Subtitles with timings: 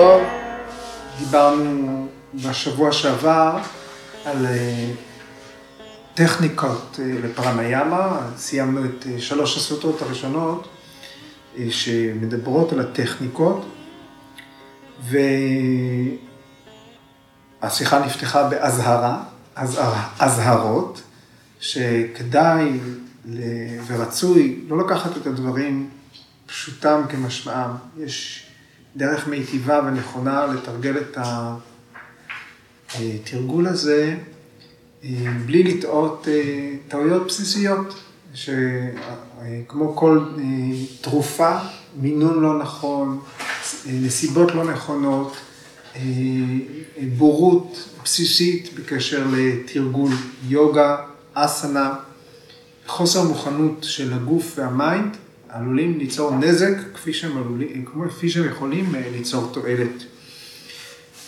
[0.00, 0.22] טוב.
[1.18, 3.58] דיברנו בשבוע שעבר
[4.24, 4.90] על אה,
[6.14, 10.68] טכניקות אה, לפרניאמה, סיימנו את אה, שלוש הסוטרות הראשונות
[11.70, 13.66] שמדברות על הטכניקות,
[17.62, 19.22] והשיחה נפתחה באזהרה,
[20.18, 21.02] אזהרות,
[21.60, 22.80] שכדאי
[23.86, 25.90] ורצוי לא לקחת את הדברים
[26.46, 27.70] פשוטם כמשמעם.
[27.98, 28.49] יש
[28.96, 31.18] דרך מיטיבה ונכונה לתרגל את
[32.94, 34.16] התרגול הזה
[35.46, 37.94] בלי לטעות אה, טעויות בסיסיות,
[38.34, 40.42] שכמו כל אה,
[41.00, 41.58] תרופה,
[42.00, 43.20] מינון לא נכון,
[43.86, 45.36] אה, נסיבות לא נכונות,
[47.18, 50.10] בורות בסיסית בקשר לתרגול
[50.48, 50.96] יוגה,
[51.34, 51.94] אסנה,
[52.86, 55.16] חוסר מוכנות של הגוף והמיינד
[55.52, 60.04] עלולים ליצור נזק כפי שהם, עלולים, כפי שהם יכולים אה, ליצור תועלת.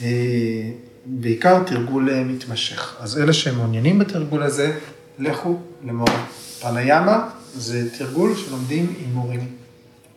[0.02, 0.70] אה,
[1.06, 2.96] בעיקר תרגול אה, מתמשך.
[3.00, 4.78] אז אלה שמעוניינים בתרגול הזה,
[5.18, 6.26] לכו למורה.
[6.60, 9.48] פרניאמה זה תרגול שלומדים עם מורים.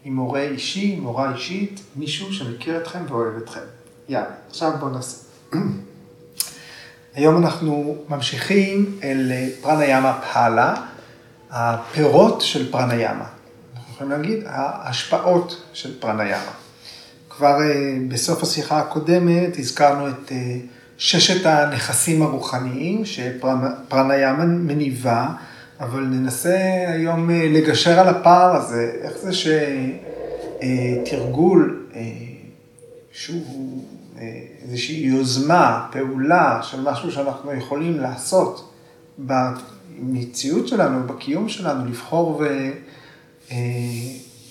[0.04, 3.60] עם מורה אישי, מורה אישית, מישהו שמכיר אתכם ואוהב אתכם.
[4.10, 5.18] יאללה, עכשיו בואו נעשה.
[7.16, 10.76] היום אנחנו ממשיכים אל פרניאמה פאלה,
[11.52, 13.35] הפירות של פרניאמה.
[13.96, 16.52] יכולים להגיד, ההשפעות של פרניאמה.
[17.30, 20.58] כבר אה, בסוף השיחה הקודמת הזכרנו את אה,
[20.98, 25.28] ששת הנכסים הרוחניים שפרניאמה מניבה,
[25.80, 29.32] אבל ננסה היום אה, לגשר על הפער הזה, איך זה
[31.04, 31.86] שתרגול
[33.12, 33.84] שהוא
[34.64, 38.74] איזושהי יוזמה, פעולה של משהו שאנחנו יכולים לעשות
[39.18, 42.72] במציאות שלנו, בקיום שלנו, לבחור ו...
[43.52, 43.58] אה,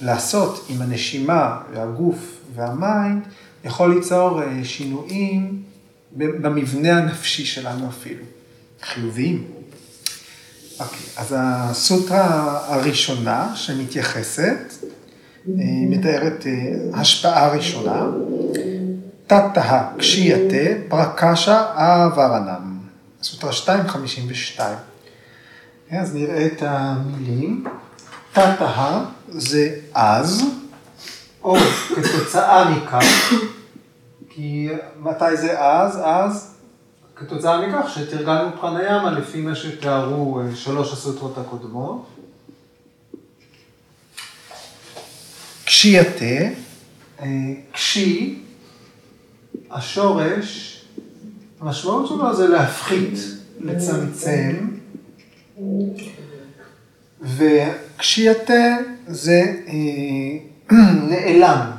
[0.00, 3.22] לעשות עם הנשימה והגוף והמיינד,
[3.64, 5.62] יכול ליצור אה, שינויים
[6.16, 8.24] במבנה הנפשי שלנו אפילו,
[8.82, 9.44] חיוביים.
[10.80, 14.72] אוקיי, אז הסוטרה הראשונה שמתייחסת,
[15.48, 15.52] אה,
[15.90, 16.46] מתארת
[16.94, 18.06] השפעה ראשונה,
[19.26, 22.78] תתא קשייתה פרקשה אברנם,
[23.22, 24.60] סוטרה 2.52.
[25.90, 27.64] אז נראה את המילים.
[28.34, 30.44] תתא זה אז,
[31.44, 31.56] או
[31.94, 33.32] כתוצאה מכך,
[34.30, 34.68] כי
[35.00, 35.98] מתי זה אז?
[36.04, 36.54] אז
[37.16, 42.06] כתוצאה מכך שתרגלנו פרניאמה לפי מה שתיארו שלוש הסוטרות הקודמות.
[45.64, 46.54] קשייתה,
[47.72, 48.42] קשי,
[49.70, 50.80] השורש,
[51.60, 53.14] המשמעות שלו זה להפחית,
[53.60, 54.68] לצמצם,
[57.96, 60.76] וקשייתה זה אה,
[61.10, 61.70] נעלם,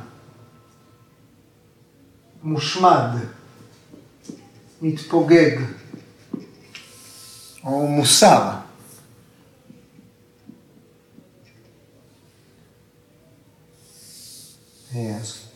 [2.42, 3.08] מושמד,
[4.82, 5.60] מתפוגג,
[7.64, 8.50] או מוסר.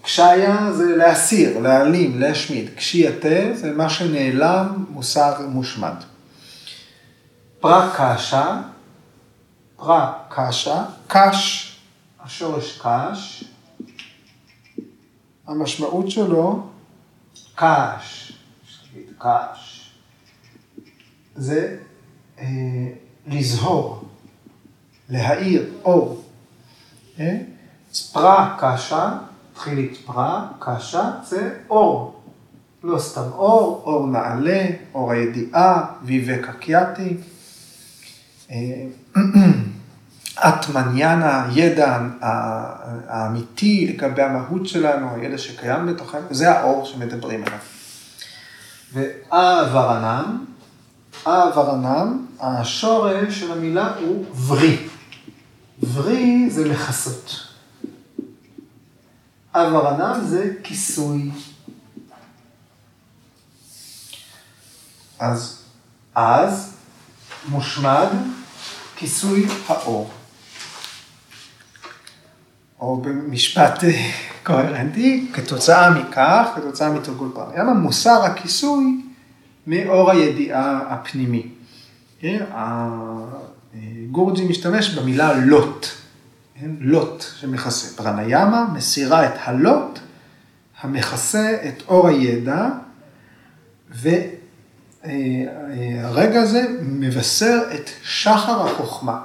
[0.03, 2.71] קשיה זה להסיר, להעלים, להשמיד.
[2.77, 5.95] קשייתה זה מה שנעלם, מוסר, מושמד.
[7.61, 8.63] פרקשה
[9.81, 11.77] פרה קשה, קש,
[12.21, 13.45] השורש קש,
[15.47, 16.67] המשמעות שלו,
[17.55, 18.33] קש,
[19.19, 19.91] קש,
[21.37, 21.77] זה
[22.39, 22.45] אה,
[23.27, 24.05] לזהור,
[25.09, 26.25] להאיר, אור.
[27.21, 27.37] אה?
[28.13, 29.19] פרה קשה,
[29.55, 32.23] תחילית פרה, קשה, זה אור.
[32.83, 37.17] לא סתם אור, אור נעלה, אור הידיעה, ויבקה קיאטי.
[40.49, 41.99] אטמניאן הידע
[43.09, 47.59] האמיתי לגבי המהות שלנו, הידע שקיים בתוכנו, זה האור שמדברים עליו.
[48.93, 50.45] ואברנם,
[51.27, 54.89] אברנם, השורש של המילה הוא ורי.
[55.93, 57.47] ורי זה לכסות.
[59.55, 61.31] אברנם זה כיסוי.
[65.19, 65.63] אז,
[66.15, 66.73] אז,
[67.49, 68.09] מושמד,
[68.97, 70.11] כיסוי האור.
[72.81, 73.85] או במשפט
[74.43, 79.03] קוהרנטי, כתוצאה מכך, כתוצאה מתרגול פרמיאמה, מוסר הכיסוי
[79.67, 81.47] מאור הידיעה הפנימי.
[82.21, 82.45] כן?
[84.11, 85.87] גורג'י משתמש במילה לוט,
[86.61, 86.71] כן?
[86.81, 87.97] לוט שמכסה.
[88.03, 89.99] פרניאמה מסירה את הלוט
[90.81, 92.69] המכסה את אור הידע,
[95.05, 99.21] והרגע הזה מבשר את שחר החוכמה.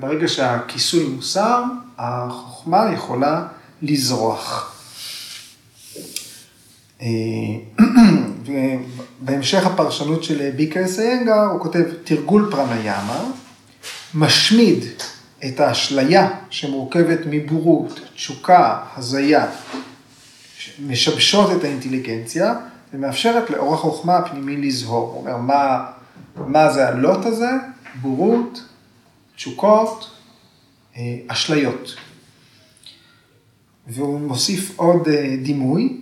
[0.00, 1.62] ברגע שהכיסוי מוסר,
[1.98, 3.46] החוכמה יכולה
[3.82, 4.76] לזרוח.
[8.46, 13.24] ובהמשך הפרשנות של ביקרס איינגר, הוא כותב, תרגול פרניאמה,
[14.14, 14.84] משמיד
[15.46, 19.46] את האשליה שמורכבת מבורות, תשוקה, הזיה,
[20.86, 22.54] משבשות את האינטליגנציה,
[22.94, 25.10] ומאפשרת לאור החוכמה הפנימי לזהור.
[25.10, 25.86] הוא אומר, מה,
[26.36, 27.50] מה זה הלוט הזה?
[27.94, 28.62] בורות,
[29.40, 30.10] תשוקות,
[30.96, 31.94] אה, אשליות.
[33.86, 36.00] והוא מוסיף עוד אה, דימוי,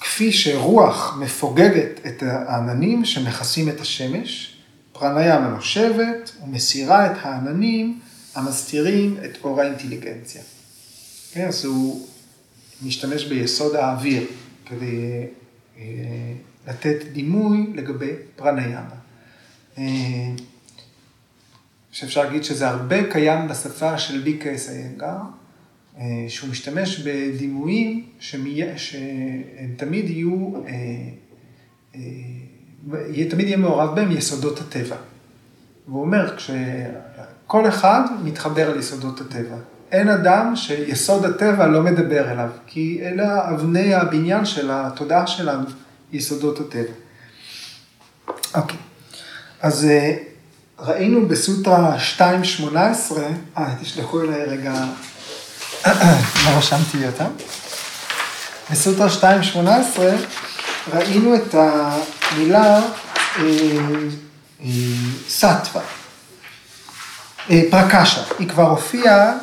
[0.00, 4.56] כפי שרוח מפוגגת את העננים שמכסים את השמש,
[4.92, 8.00] פרניה מנושבת ומסירה את העננים
[8.34, 10.42] המסתירים את אור האינטליגנציה.
[11.32, 12.06] כן, אז הוא
[12.82, 14.26] משתמש ביסוד האוויר
[14.66, 15.26] כדי
[15.78, 15.84] אה,
[16.68, 18.96] לתת דימוי לגבי פרניאמה.
[21.92, 25.16] אה, שאפשר להגיד שזה הרבה קיים בשפה של ביקס איינגר,
[25.98, 28.60] אה, שהוא משתמש בדימויים שמי...
[28.76, 30.52] שהם תמיד יהיו,
[33.30, 34.96] תמיד יהיה מעורב בהם יסודות הטבע.
[35.88, 39.56] והוא אומר, כשכל אחד מתחבר ליסודות הטבע.
[39.92, 45.64] אין אדם שיסוד הטבע לא מדבר אליו, כי אלה אבני הבניין של התודעה שלנו,
[46.12, 46.92] יסודות הטבע.
[48.54, 48.78] אוקיי,
[49.60, 50.16] אז אה,
[50.84, 52.22] ראינו בסוטרה 2.18,
[53.58, 54.72] אה, תשלחו אליי רגע,
[56.44, 57.30] מה רשמתי אותם?
[58.70, 59.08] בסוטרה
[59.54, 60.00] 2.18
[60.92, 62.82] ראינו את המילה אה,
[64.60, 64.68] אה,
[65.28, 65.82] סטווה,
[67.50, 69.38] אה, פרקשה, היא כבר הופיעה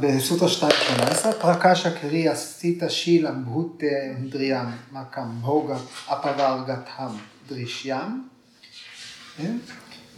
[0.00, 3.82] בסוטרה 2.18, פרקשה קריה סטיטה שילם בהות
[4.28, 7.08] דריאם מקם הוגה אפווארגתם
[7.48, 8.22] דרישיאם.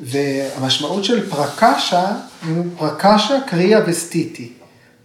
[0.01, 2.17] והמשמעות של פרקשה,
[2.79, 4.53] פרקשה קריה וסטיטי.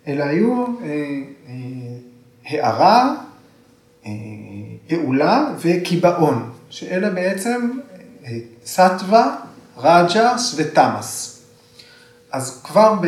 [0.07, 0.89] אלה היו אה,
[1.47, 1.53] אה,
[2.45, 3.15] הערה,
[4.05, 4.11] אה,
[4.87, 7.69] פעולה וקיבעון, שאלה בעצם
[8.65, 9.35] סטווה,
[9.77, 11.41] רג'ס ותמאס.
[12.31, 13.07] אז כבר ב...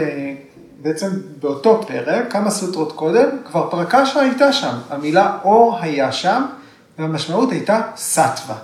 [0.82, 4.78] בעצם באותו פרק, כמה סוטרות קודם, כבר פרקשה הייתה שם.
[4.90, 6.46] המילה אור היה שם,
[7.00, 8.56] והמשמעות הייתה סטווה.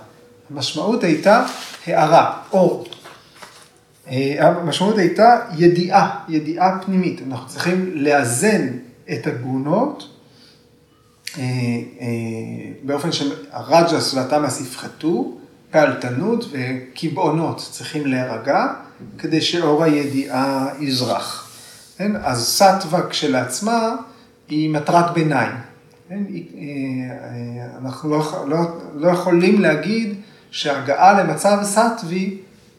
[0.50, 1.44] המשמעות הייתה
[1.86, 2.87] הערה, אור.
[4.10, 7.20] אה, המשמעות הייתה ידיעה, ידיעה פנימית.
[7.28, 8.68] אנחנו צריכים לאזן
[9.12, 10.08] את הגונות
[11.38, 11.42] אה,
[12.00, 12.06] אה,
[12.82, 15.34] באופן שהרג'ס והתמאס יפחתו,
[15.70, 18.66] פעלתנות וקיבעונות צריכים להירגע,
[19.18, 21.50] כדי שאור הידיעה יזרח.
[21.98, 22.12] כן?
[22.16, 23.96] אז סטווה כשלעצמה
[24.48, 25.52] היא מטרת ביניים.
[26.08, 26.22] כן?
[27.78, 28.58] אנחנו לא, לא,
[28.94, 30.14] לא יכולים להגיד
[30.50, 32.38] שהגעה למצב סטווי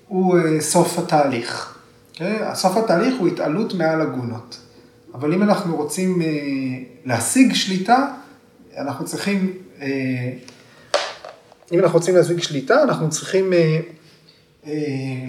[0.10, 1.78] הוא אה, סוף התהליך.
[2.14, 2.54] כן?
[2.54, 4.60] סוף התהליך הוא התעלות מעל הגונות.
[5.14, 6.28] אבל אם אנחנו רוצים אה,
[7.06, 8.08] להשיג שליטה,
[8.78, 9.54] אנחנו צריכים,
[11.72, 13.54] אם אנחנו רוצים להשיג שליטה, אנחנו צריכים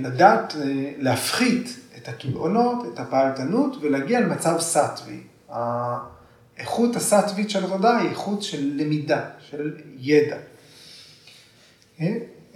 [0.02, 0.54] לדעת
[0.98, 5.20] להפחית את הקבעונות, את הפעלתנות, ולהגיע למצב סטווי.
[5.48, 10.36] האיכות הסטווית של התודעה היא איכות של למידה, של ידע.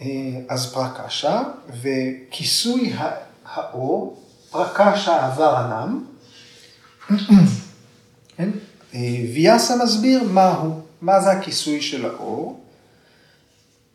[0.00, 0.06] אה,
[0.48, 1.42] אז פרקשה,
[1.82, 2.92] וכיסוי
[3.44, 6.04] האור, פרקשה עבר ענם.
[8.36, 8.50] כן?
[8.94, 9.00] אה,
[9.34, 12.60] ויאסה מסביר מהו, מה זה הכיסוי של האור.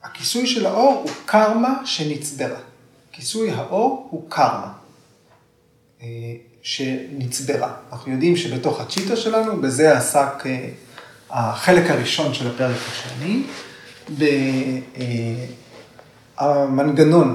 [0.03, 2.60] הכיסוי של האור הוא קרמה שנצברה.
[3.12, 4.74] כיסוי האור הוא קרמה.
[6.01, 6.08] אה,
[6.62, 7.74] שנצברה.
[7.91, 10.44] אנחנו יודעים שבתוך הצ'יטה שלנו, בזה עסק
[11.29, 13.44] החלק הראשון של הפרק השני,
[14.10, 15.69] במנגנון
[16.41, 16.65] אה,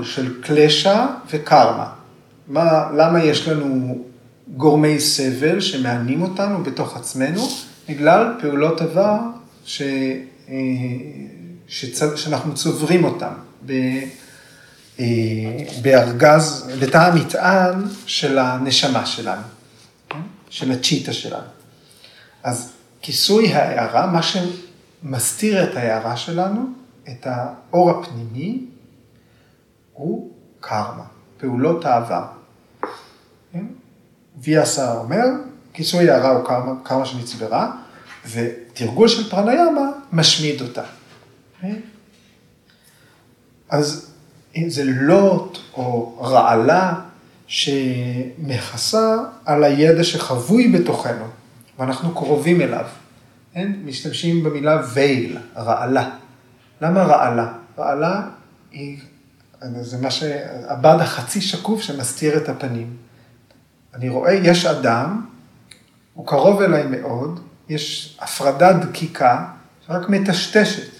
[0.03, 1.91] של קלשה וקרמה.
[2.49, 3.99] מה, למה יש לנו
[4.57, 7.49] גורמי סבל שמענים אותנו בתוך עצמנו?
[7.89, 9.19] בגלל פעולות עבר
[9.65, 9.83] ש,
[11.69, 13.33] שצ, שאנחנו צוברים אותם.
[15.01, 15.05] אה,
[15.83, 19.43] בארגז, בתא המטען של הנשמה שלנו?
[20.51, 21.47] של הצ'יטה שלנו.
[22.43, 26.67] אז כיסוי ההערה, מה שמסתיר את ההערה שלנו,
[27.09, 28.61] את האור הפנימי,
[29.95, 31.05] הוא קרמה,
[31.39, 32.25] פעולות העבר.
[33.53, 33.65] כן?
[34.37, 35.25] ויאסה אומר,
[35.73, 37.73] כיסוי הערה הוא קרמה, קרמה שנצברה,
[38.31, 40.83] ותרגול של פרניאמה משמיד אותה.
[41.61, 41.77] כן?
[43.69, 44.11] אז
[44.57, 46.95] אם זה לוט או רעלה
[47.47, 51.25] שמכסה על הידע שחבוי בתוכנו,
[51.79, 52.87] ואנחנו קרובים אליו.
[53.53, 53.73] כן?
[53.85, 56.11] משתמשים במילה וייל, רעלה.
[56.81, 57.53] למה רעלה?
[57.79, 58.23] רעלה
[58.71, 58.99] היא,
[59.81, 62.97] זה מה שהבד החצי שקוף שמסתיר את הפנים.
[63.95, 65.27] אני רואה, יש אדם,
[66.15, 69.45] הוא קרוב אליי מאוד, יש הפרדה דקיקה
[69.89, 70.93] רק מטשטשת.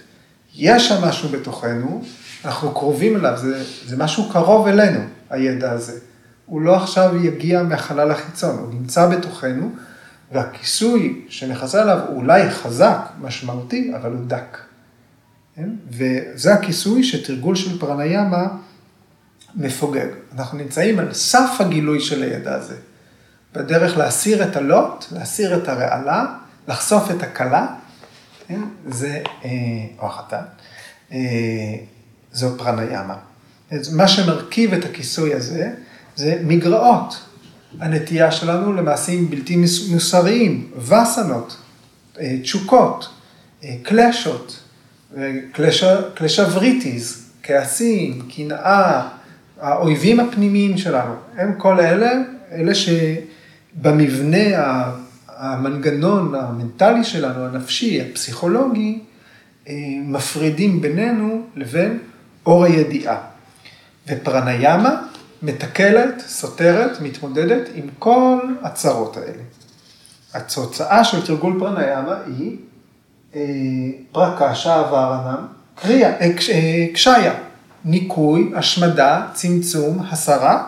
[0.55, 2.03] יש שם משהו בתוכנו,
[2.45, 5.99] אנחנו קרובים אליו, זה, זה משהו קרוב אלינו, הידע הזה.
[6.47, 9.71] הוא לא עכשיו יגיע מהחלל החיצון, הוא נמצא בתוכנו,
[10.33, 14.59] והכיסוי שנכסה עליו הוא אולי חזק, משמעותי, אבל הוא דק.
[15.57, 15.71] כן?
[15.91, 18.47] וזה הכיסוי שתרגול של פרניאמה
[19.55, 20.07] מפוגג.
[20.33, 22.77] אנחנו נמצאים על סף הגילוי של הידע הזה.
[23.53, 26.27] בדרך להסיר את הלוט, להסיר את הרעלה,
[26.69, 27.67] לחשוף את הכלה,
[28.49, 28.61] כן?
[28.87, 29.51] זה, אה,
[29.99, 30.43] או החתן,
[31.13, 31.19] אה,
[32.33, 33.17] זו פרניאמה.
[33.93, 35.71] מה שמרכיב את הכיסוי הזה,
[36.17, 37.21] זה מגרעות.
[37.81, 39.57] הנטייה שלנו למעשים בלתי
[39.91, 41.57] מוסריים, וסנות,
[42.21, 43.09] אה, תשוקות,
[43.83, 44.64] קלשות,
[46.15, 49.09] קלשה וריטיז, כעסים, קנאה,
[49.61, 52.13] האויבים הפנימיים שלנו, הם כל אלה,
[52.53, 54.39] אלה שבמבנה
[55.29, 58.99] המנגנון המנטלי שלנו, הנפשי, הפסיכולוגי,
[59.69, 61.99] אה, מפרידים בינינו לבין
[62.47, 63.17] אור הידיעה.
[64.09, 65.03] ופרניאמה
[65.43, 69.43] מתקלת, סותרת, מתמודדת עם כל הצרות האלה.
[70.35, 72.57] התוצאה של תרגול פרניאמה היא
[74.13, 77.35] פרקשה ורנם, קריאה, אה, קשיה,
[77.85, 80.67] ניקוי, השמדה, צמצום, הסרה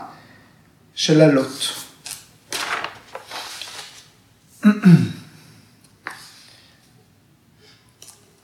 [0.94, 1.64] של הלוט.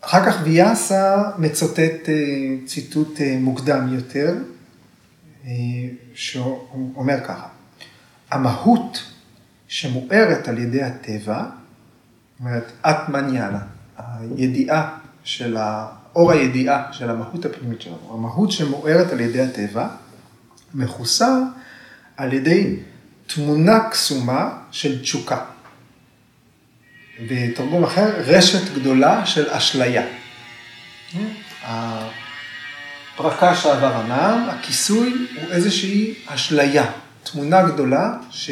[0.00, 2.14] אחר כך ויאסה מצוטט אה,
[2.67, 4.35] ציטוט אה, מוקדם יותר,
[5.47, 5.50] אה,
[6.14, 7.47] שאומר ככה,
[8.31, 9.02] המהות
[9.69, 13.61] שמוארת על ידי הטבע, זאת אומרת, את מניאנה,
[14.37, 15.87] הידיעה של ה...
[16.16, 19.88] אור הידיעה של המהות הפנימית שלנו, המהות שמוארת על ידי הטבע,
[20.75, 21.38] מכוסה
[22.16, 22.76] על ידי
[23.26, 25.44] תמונה קסומה של תשוקה.
[27.28, 30.04] בתרגום אחר, רשת גדולה של אשליה.
[31.64, 36.85] הפרקה שעבר הנעם, הכיסוי הוא איזושהי אשליה,
[37.23, 38.50] תמונה גדולה ש...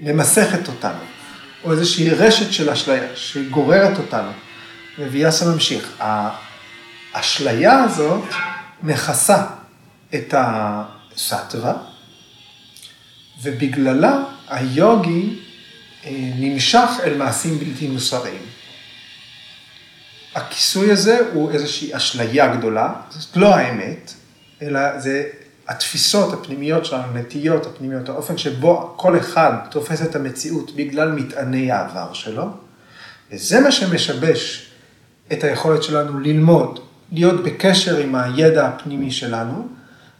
[0.00, 1.00] שממסכת אותנו,
[1.64, 4.30] או איזושהי רשת של אשליה שגוררת אותנו.
[4.98, 6.02] וויאסה ממשיך,
[7.12, 8.24] האשליה הזאת
[8.82, 9.46] מכסה
[10.14, 11.74] את הסטווה,
[13.42, 15.38] ובגללה היוגי
[16.04, 18.42] אה, נמשך אל מעשים בלתי מוסריים.
[20.34, 24.14] הכיסוי הזה הוא איזושהי אשליה גדולה, זאת לא האמת,
[24.62, 25.24] אלא זה
[25.68, 32.12] התפיסות הפנימיות שלנו, הנטיות הפנימיות, האופן שבו כל אחד תופס את המציאות בגלל מטעני העבר
[32.12, 32.44] שלו,
[33.32, 34.70] וזה מה שמשבש
[35.32, 36.80] את היכולת שלנו ללמוד,
[37.12, 39.68] להיות בקשר עם הידע הפנימי שלנו,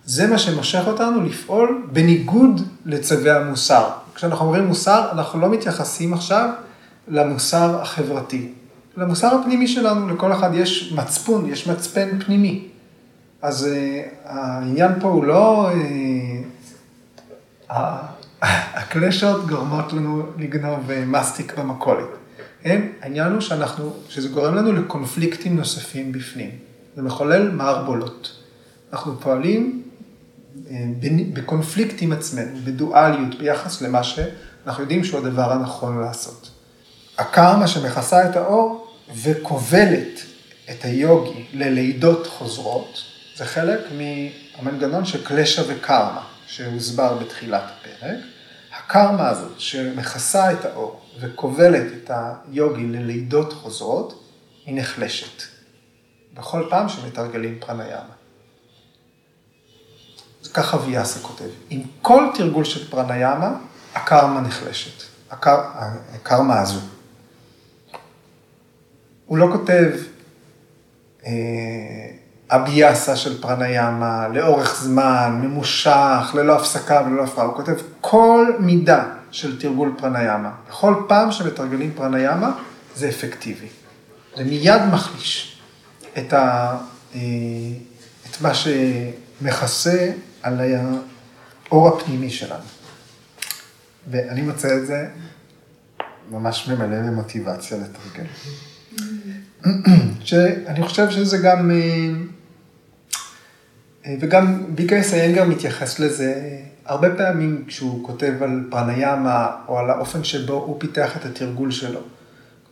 [0.04, 3.90] זה מה שמושך אותנו לפעול בניגוד לצווי המוסר.
[4.14, 6.50] כשאנחנו אומרים מוסר, אנחנו לא מתייחסים עכשיו
[7.08, 8.52] למוסר החברתי.
[8.96, 12.68] למוסר הפנימי שלנו, לכל אחד יש מצפון, יש מצפן פנימי.
[13.42, 15.70] אז uh, העניין פה הוא לא...
[17.70, 17.74] Uh,
[18.78, 22.08] הקלשות גורמות לנו לגנוב uh, מסטיק במכולת.
[22.62, 22.88] כן?
[23.00, 26.50] העניין הוא שאנחנו, שזה גורם לנו לקונפליקטים נוספים בפנים.
[26.96, 28.36] זה מחולל מערבולות.
[28.92, 29.82] אנחנו פועלים
[30.70, 30.84] אה,
[31.32, 36.50] בקונפליקט עם עצמנו, בדואליות, ביחס למה שאנחנו יודעים שהוא הדבר הנכון לעשות.
[37.18, 40.20] הקרמה שמכסה את האור וכובלת
[40.70, 42.98] את היוגי ללידות חוזרות,
[43.38, 48.18] זה חלק מהמנגנון של קלשה וקרמה, שהוסבר בתחילת הפרק.
[48.78, 54.24] הקרמה הזאת שמכסה את האור וכובלת את היוגי ללידות חוזרות,
[54.66, 55.42] היא נחלשת.
[56.34, 58.14] בכל פעם שמתרגלים פרניאמה.
[60.54, 63.58] ככה ויאסה כותב, עם כל תרגול של פרניאמה,
[63.94, 65.60] הקרמה נחלשת, הקר,
[66.14, 66.80] הקרמה הזו.
[69.26, 69.90] הוא לא כותב
[71.26, 71.30] אה,
[72.50, 79.60] אביאסה של פרניאמה לאורך זמן, ממושך, ללא הפסקה וללא הפרעה, הוא כותב כל מידה של
[79.60, 80.50] תרגול פרניאמה.
[80.68, 82.52] בכל פעם שמתרגלים פרניאמה,
[82.96, 83.66] זה אפקטיבי.
[84.36, 85.58] זה מיד מחליש
[86.18, 86.76] את, ה,
[87.14, 87.20] אה,
[88.30, 90.10] את מה שמכסה
[90.42, 90.60] על
[91.70, 92.64] האור הפנימי שלנו.
[94.10, 95.08] ואני מוצא את זה
[96.30, 98.26] ממש ממלא במוטיבציה לתרגל.
[100.24, 102.10] שאני חושב שזה גם, אה,
[104.20, 110.52] וגם ביקייס איינגר מתייחס לזה הרבה פעמים כשהוא כותב על פרניאמה או על האופן שבו
[110.52, 112.00] הוא פיתח את התרגול שלו.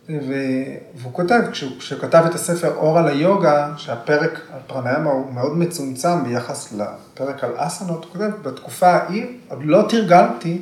[0.09, 6.23] והוא כותב, כשהוא כתב את הספר אור על היוגה, שהפרק על פרניאמה הוא מאוד מצומצם
[6.23, 10.61] ביחס לפרק על אסנות, הוא כותב, בתקופה ההיא עוד לא תרגלתי,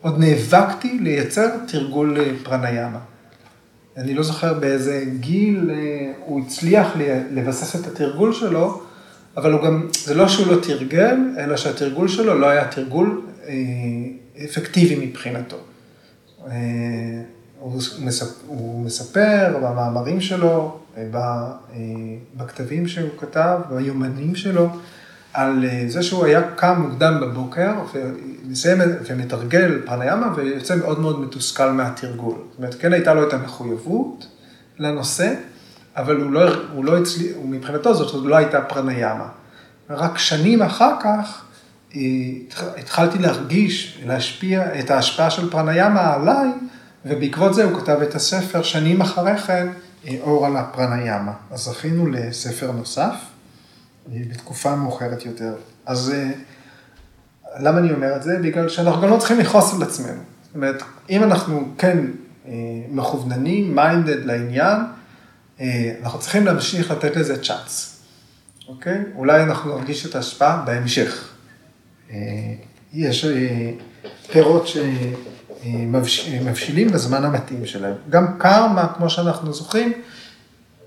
[0.00, 2.98] עוד נאבקתי לייצר תרגול פרניאמה.
[3.96, 6.88] אני לא זוכר באיזה גיל אה, הוא הצליח
[7.30, 8.82] לבסס את התרגול שלו,
[9.36, 13.54] אבל הוא גם, זה לא שהוא לא תרגל, אלא שהתרגול שלו לא היה תרגול אה,
[14.44, 15.56] אפקטיבי מבחינתו.
[16.46, 16.52] אה,
[18.46, 20.78] הוא מספר במאמרים שלו,
[22.36, 24.68] בכתבים שהוא כתב, ביומנים שלו,
[25.32, 32.36] על זה שהוא היה קם מוקדם בבוקר ומסיים ומתרגל פרניאמה ויוצא מאוד מאוד מתוסכל מהתרגול.
[32.50, 34.26] זאת אומרת, כן הייתה לו את המחויבות
[34.78, 35.34] לנושא,
[35.96, 39.28] אבל הוא לא, הוא לא הצליח, מבחינתו זאת לא הייתה פרניאמה.
[39.90, 41.44] רק שנים אחר כך
[42.78, 46.48] התחלתי להרגיש, להשפיע את ההשפעה של פרניאמה עליי,
[47.04, 49.68] ובעקבות זה הוא כתב את הספר שנים אחרי כן,
[50.20, 51.32] אור על הפרניאמה.
[51.50, 53.14] אז זכינו לספר נוסף,
[54.08, 55.54] בתקופה מאוחרת יותר.
[55.86, 56.14] אז
[57.60, 58.38] למה אני אומר את זה?
[58.42, 60.20] בגלל שאנחנו גם לא צריכים לכעוס על עצמנו.
[60.42, 61.98] זאת אומרת, אם אנחנו כן
[62.90, 64.76] מכווננים, מיינדד לעניין,
[66.02, 68.00] אנחנו צריכים להמשיך לתת לזה צ'אנס,
[68.68, 68.98] אוקיי?
[69.14, 71.32] אולי אנחנו נרגיש את ההשפעה בהמשך.
[72.92, 73.26] יש
[74.32, 74.68] פירות
[75.62, 77.94] שמבשילים בזמן המתאים שלהם.
[78.10, 79.92] גם קרמה, כמו שאנחנו זוכרים,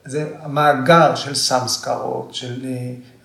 [0.06, 2.66] זה המאגר של סמסקרות, של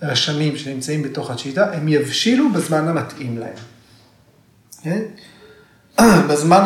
[0.01, 3.57] רשמים שנמצאים בתוך הצ'יטה, הם יבשילו בזמן המתאים להם.
[4.81, 5.01] כן?
[6.29, 6.63] בזמן,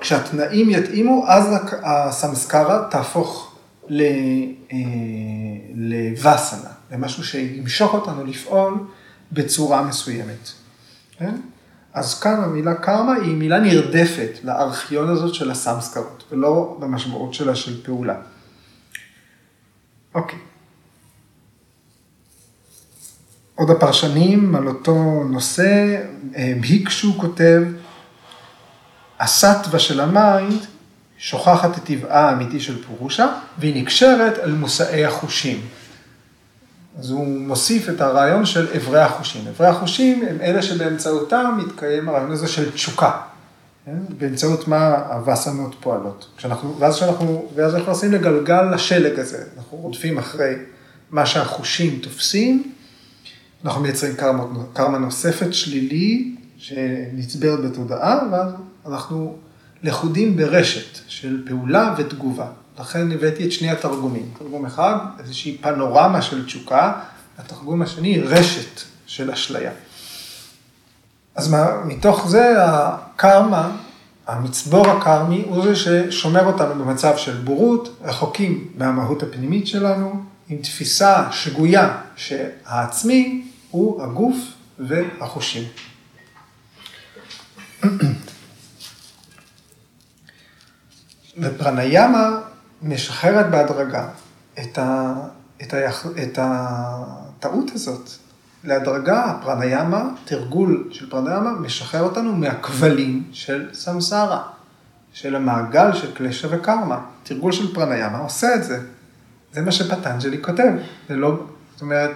[0.00, 1.44] כשהתנאים יתאימו, אז
[1.82, 3.45] הסמסקרה תהפוך
[5.74, 8.74] לווסנה, למשהו שימשוך אותנו לפעול
[9.32, 10.50] בצורה מסוימת.
[11.18, 11.34] כן?
[11.94, 17.84] אז כאן המילה קרמה היא מילה נרדפת לארכיון הזאת של הסמסקרות, ולא במשמעות שלה של
[17.84, 18.14] פעולה.
[20.14, 20.38] אוקיי.
[23.54, 26.02] עוד הפרשנים על אותו נושא,
[26.60, 27.62] ביקשו כותב,
[29.20, 30.66] הסטווה של ה mind
[31.18, 33.26] שוכחת את טבעה האמיתי של פורושה,
[33.58, 35.60] והיא נקשרת על מושאי החושים.
[36.98, 39.48] אז הוא מוסיף את הרעיון של אברי החושים.
[39.48, 43.10] אברי החושים הם אלה שבאמצעותם מתקיים הרעיון הזה של תשוקה.
[43.86, 43.96] כן?
[44.18, 46.28] באמצעות מה הווסנות פועלות.
[46.36, 50.54] כשאנחנו, ואז כשאנחנו, ואז אנחנו עושים לגלגל לשלג הזה, אנחנו רודפים אחרי
[51.10, 52.72] מה שהחושים תופסים,
[53.64, 58.52] אנחנו מייצרים קרמה, קרמה נוספת שלילי שנצברת בתודעה, ואז
[58.86, 59.36] אנחנו
[59.82, 62.46] לכודים ברשת של פעולה ותגובה.
[62.80, 64.30] לכן הבאתי את שני התרגומים.
[64.38, 66.92] תרגום אחד, איזושהי פנורמה של תשוקה,
[67.38, 69.70] התרגום השני, רשת של אשליה.
[71.34, 73.76] אז מה, מתוך זה הקרמה,
[74.26, 81.32] המצבור הקרמי, הוא זה ששומר אותנו במצב של בורות, רחוקים מהמהות הפנימית שלנו, עם תפיסה
[81.32, 84.36] שגויה שהעצמי הוא הגוף
[84.78, 85.64] והחושים.
[91.38, 92.38] ופרניאמה
[92.82, 94.08] משחררת בהדרגה
[94.58, 95.14] את, ה,
[95.62, 95.90] את, ה,
[96.22, 98.10] את הטעות הזאת.
[98.64, 104.42] להדרגה, הפרניאמה, תרגול של פרניאמה, משחרר אותנו מהכבלים של סמסרה,
[105.12, 107.00] של המעגל של קלשה וקרמה.
[107.22, 108.80] תרגול של פרניאמה עושה את זה.
[109.52, 110.72] זה מה שפטנג'לי כותב.
[111.08, 111.40] זה לא,
[111.72, 112.10] זאת אומרת,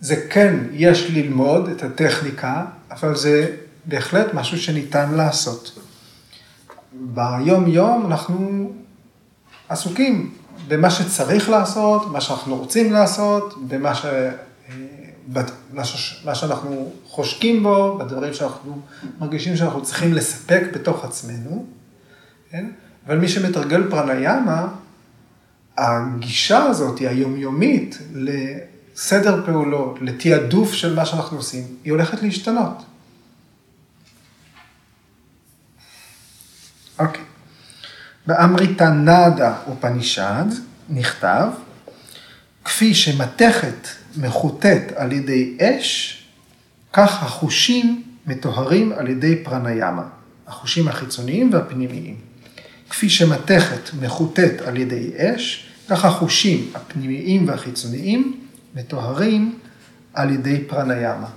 [0.00, 5.78] זה כן, יש ללמוד את הטכניקה, אבל זה בהחלט משהו שניתן לעשות.
[6.92, 8.70] ביום-יום אנחנו
[9.68, 10.30] עסוקים
[10.68, 14.06] במה שצריך לעשות, מה שאנחנו רוצים לעשות, במה ש...
[16.24, 18.80] מה שאנחנו חושקים בו, בדברים שאנחנו
[19.20, 21.64] מרגישים שאנחנו צריכים לספק בתוך עצמנו,
[22.50, 22.66] כן?
[23.06, 24.68] אבל מי שמתרגל פרניאמה,
[25.78, 32.82] הגישה הזאת, היא היומיומית, לסדר פעולות, לתעדוף של מה שאנחנו עושים, היא הולכת להשתנות.
[37.00, 37.22] אוקיי.
[38.26, 40.44] באמריטה נאדה ופנישד
[40.90, 41.48] נכתב,
[42.64, 46.16] כפי שמתכת מחוטט על ידי אש,
[46.92, 50.02] כך החושים מטוהרים על ידי פרניאמה,
[50.46, 52.16] החושים החיצוניים והפנימיים.
[52.90, 58.40] כפי שמתכת מחוטאת על ידי אש, כך החושים הפנימיים והחיצוניים
[58.74, 59.58] מטוהרים
[60.14, 61.28] על ידי פרניאמה.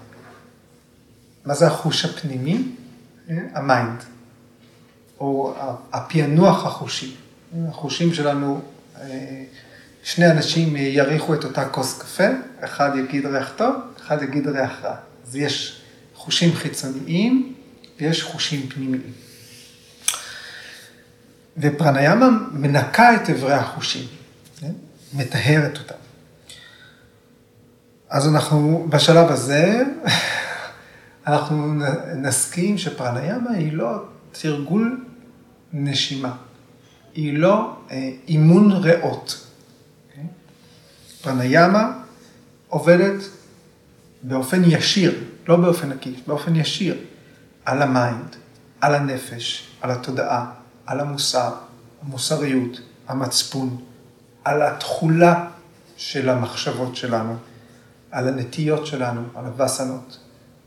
[1.45, 2.63] מה זה החוש הפנימי?
[3.53, 4.03] ה mind,
[5.19, 5.55] או
[5.93, 7.15] הפענוח החושי.
[7.69, 8.61] החושים שלנו
[9.01, 9.43] אה,
[10.03, 12.27] שני אנשים יריחו את אותה כוס קפה,
[12.59, 14.95] אחד יגיד ריח טוב, אחד יגיד ריח רע.
[15.27, 15.81] אז יש
[16.15, 17.53] חושים חיצוניים
[17.99, 19.11] ויש חושים פנימיים.
[21.57, 24.07] ופרניאמה מנקה את אברי החושים,
[24.59, 24.71] כן?
[25.13, 25.95] מטהרת אותם.
[28.09, 29.83] אז אנחנו בשלב הזה,
[31.27, 31.73] אנחנו
[32.15, 34.03] נסכים שפרניאמה היא לא
[34.41, 35.05] תרגול
[35.73, 36.35] נשימה.
[37.13, 39.47] היא לא אה, אימון ריאות.
[40.11, 40.19] Okay?
[41.21, 41.99] פרניאמה
[42.67, 43.23] עובדת
[44.23, 46.97] באופן ישיר, לא באופן עקיף, באופן ישיר,
[47.65, 48.35] על ה mind,
[48.81, 50.51] על הנפש, על התודעה,
[50.85, 51.53] על המוסר,
[52.01, 53.83] המוסריות, המצפון,
[54.43, 55.49] על התכולה
[55.97, 57.35] של המחשבות שלנו,
[58.11, 60.19] על הנטיות שלנו, על הווסנות,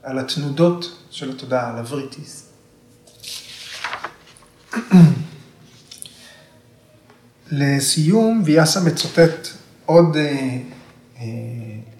[0.02, 2.45] על התנודות של התודעה, על הווריטיס.
[7.50, 9.48] לסיום, ויאסה מצוטט
[9.86, 10.58] עוד אה,
[11.20, 11.26] אה,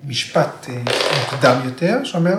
[0.07, 0.83] משפט אה,
[1.23, 2.37] מוקדם יותר, שאומר,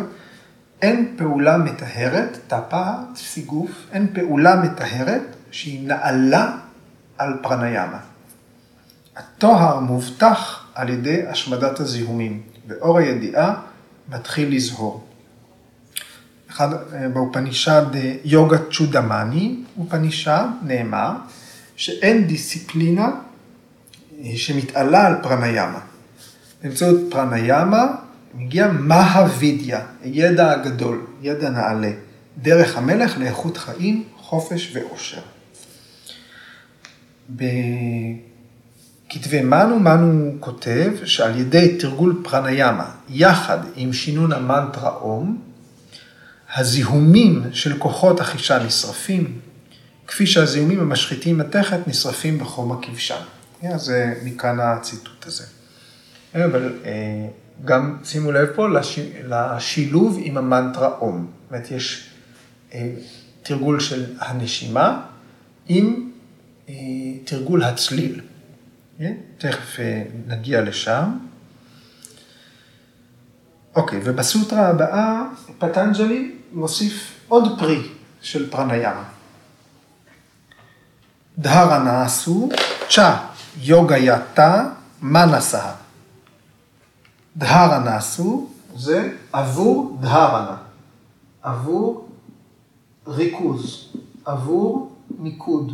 [0.81, 5.21] אין פעולה מטהרת, טאפה, סיגוף, אין פעולה מטהרת
[5.51, 6.57] שהיא נעלה
[7.17, 7.99] על פרניאמה.
[9.15, 13.53] הטוהר מובטח על ידי השמדת הזיהומים, ואור הידיעה
[14.09, 15.06] מתחיל לזהור.
[16.57, 21.11] אחד, אה, באופנישד אה, יוגה צ'ודמני, אופנישד, נאמר
[21.75, 23.09] שאין דיסציפלינה
[24.23, 25.79] אה, שמתעלה על פרניאמה.
[26.63, 27.85] באמצעות פרניאמה
[28.33, 31.91] מגיע מהווידיה, הידע הגדול, ידע נעלה,
[32.41, 35.21] דרך המלך לאיכות חיים, חופש ואושר.
[37.29, 38.21] בכתבי
[39.41, 45.46] מנו, מנו כותב שעל ידי תרגול פרניאמה, יחד עם שינון המנטרה אום,
[46.57, 49.39] הזיהומים של כוחות החישה נשרפים,
[50.07, 53.21] כפי שהזיהומים המשחיתים מתכת נשרפים בחום הכבשן.
[53.75, 55.43] זה מכאן הציטוט הזה.
[56.35, 57.27] אבל אה,
[57.65, 58.67] גם שימו לב פה
[59.27, 61.27] לשילוב עם המנטרה אום.
[61.43, 62.09] זאת אומרת, יש
[62.73, 62.89] אה,
[63.43, 65.01] תרגול של הנשימה
[65.67, 66.09] עם
[66.69, 66.73] אה,
[67.23, 68.21] תרגול הצליל.
[69.37, 69.79] תכף
[70.27, 71.17] נגיע לשם.
[73.75, 75.23] אוקיי, ובסוטרה הבאה
[75.59, 77.89] פטנג'לי מוסיף עוד פרי
[78.21, 79.03] של פרניאמה.
[81.37, 82.49] דהרה נעשו,
[82.89, 84.69] צ'ה יוגה יתה,
[85.01, 85.71] מנסה.
[87.37, 90.57] דהרה נעשו זה עבור דהרנה,
[91.41, 92.09] עבור
[93.07, 93.93] ריכוז,
[94.25, 95.73] עבור מיקוד.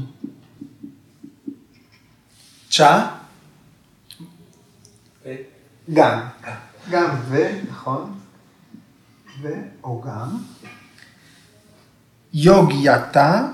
[2.69, 3.07] צ'ה,
[5.93, 6.19] גם,
[6.89, 7.37] גם ו,
[7.69, 8.19] נכון,
[9.43, 9.49] ו
[9.83, 10.37] או גם.
[12.33, 13.47] יוגייתה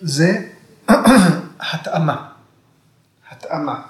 [0.00, 0.48] זה
[1.72, 2.28] התאמה,
[3.30, 3.82] התאמה.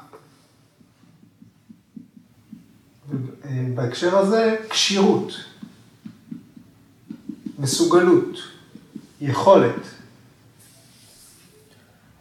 [3.75, 5.33] בהקשר הזה, כשירות,
[7.59, 8.37] מסוגלות,
[9.21, 9.81] יכולת.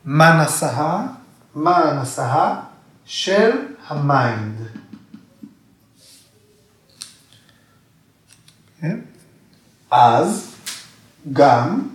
[0.06, 1.08] מה נסעה?
[1.56, 2.64] מנסהה,
[3.06, 3.52] של
[3.88, 4.83] ה mind.
[8.84, 9.00] כן?
[9.92, 10.56] אז,
[11.34, 11.90] גם,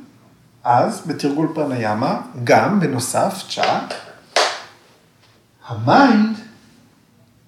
[0.65, 3.87] אז בתרגול פרניאמה, גם בנוסף, צ'ה,
[5.67, 6.37] ה mind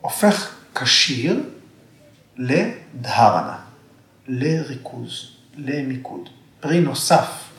[0.00, 1.50] הופך כשיר
[2.36, 3.58] לדהרנה,
[4.26, 6.28] לריכוז, למיקוד.
[6.60, 7.50] פרי נוסף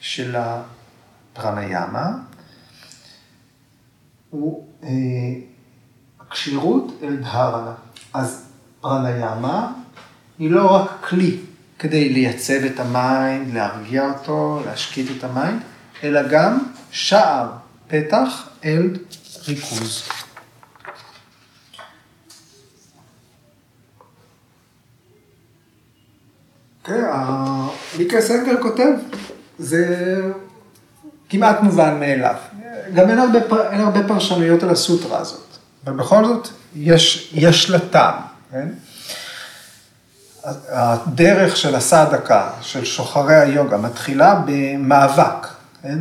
[0.00, 2.10] של הפרניאמה
[4.30, 4.88] הוא אה,
[6.20, 7.74] הכשירות אל דהרנה.
[8.14, 8.44] אז
[8.80, 9.83] פרניאמה
[10.38, 11.38] היא לא רק כלי
[11.78, 15.60] כדי לייצב את ה mind, להרגיע אותו, להשקיט את ה mind,
[16.02, 16.58] אלא גם
[16.90, 17.48] שער,
[17.88, 18.96] פתח אל
[19.48, 20.02] ריכוז.
[26.84, 27.04] כן,
[27.98, 28.90] מיקה סנגר כותב,
[29.58, 30.22] זה
[31.28, 32.34] כמעט מובן מאליו.
[32.94, 35.46] גם אין הרבה פרשנויות על הסוטרה הזאת,
[35.84, 38.14] אבל בכל זאת יש, יש לה טעם,
[38.50, 38.68] כן?
[40.68, 45.46] הדרך של הסעדקה, של שוחרי היוגה, מתחילה במאבק,
[45.82, 45.98] כן?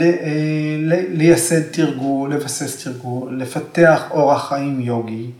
[0.00, 0.76] אה,
[1.08, 5.30] לייסד תרגול, לבסס תרגול, לפתח אורח חיים יוגי,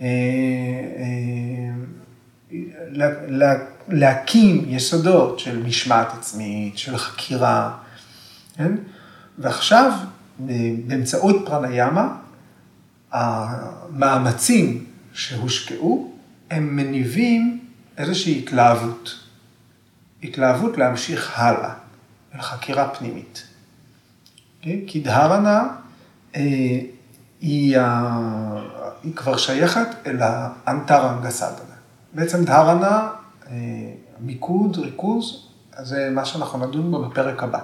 [0.00, 0.06] אה,
[2.50, 3.54] אה,
[3.88, 7.72] להקים יסודות של משמעת עצמית, של חקירה,
[8.56, 8.72] כן?
[9.38, 9.92] ועכשיו,
[10.86, 12.16] באמצעות פרניאמה,
[13.12, 16.12] המאמצים שהושקעו,
[16.50, 17.65] הם מניבים
[17.98, 19.14] איזושהי התלהבות.
[20.22, 21.72] התלהבות להמשיך הלאה,
[22.34, 23.46] אל חקירה פנימית.
[24.62, 24.78] כן?
[24.86, 25.68] כי דהרנה
[26.36, 26.40] אה,
[27.40, 27.78] היא,
[29.02, 31.76] היא כבר שייכת אל האנטרנגה סדנה.
[32.12, 33.08] בעצם דהרנה,
[33.50, 33.54] אה,
[34.20, 35.46] מיקוד, ריכוז,
[35.78, 37.60] זה מה שאנחנו נדון בו בפרק הבא.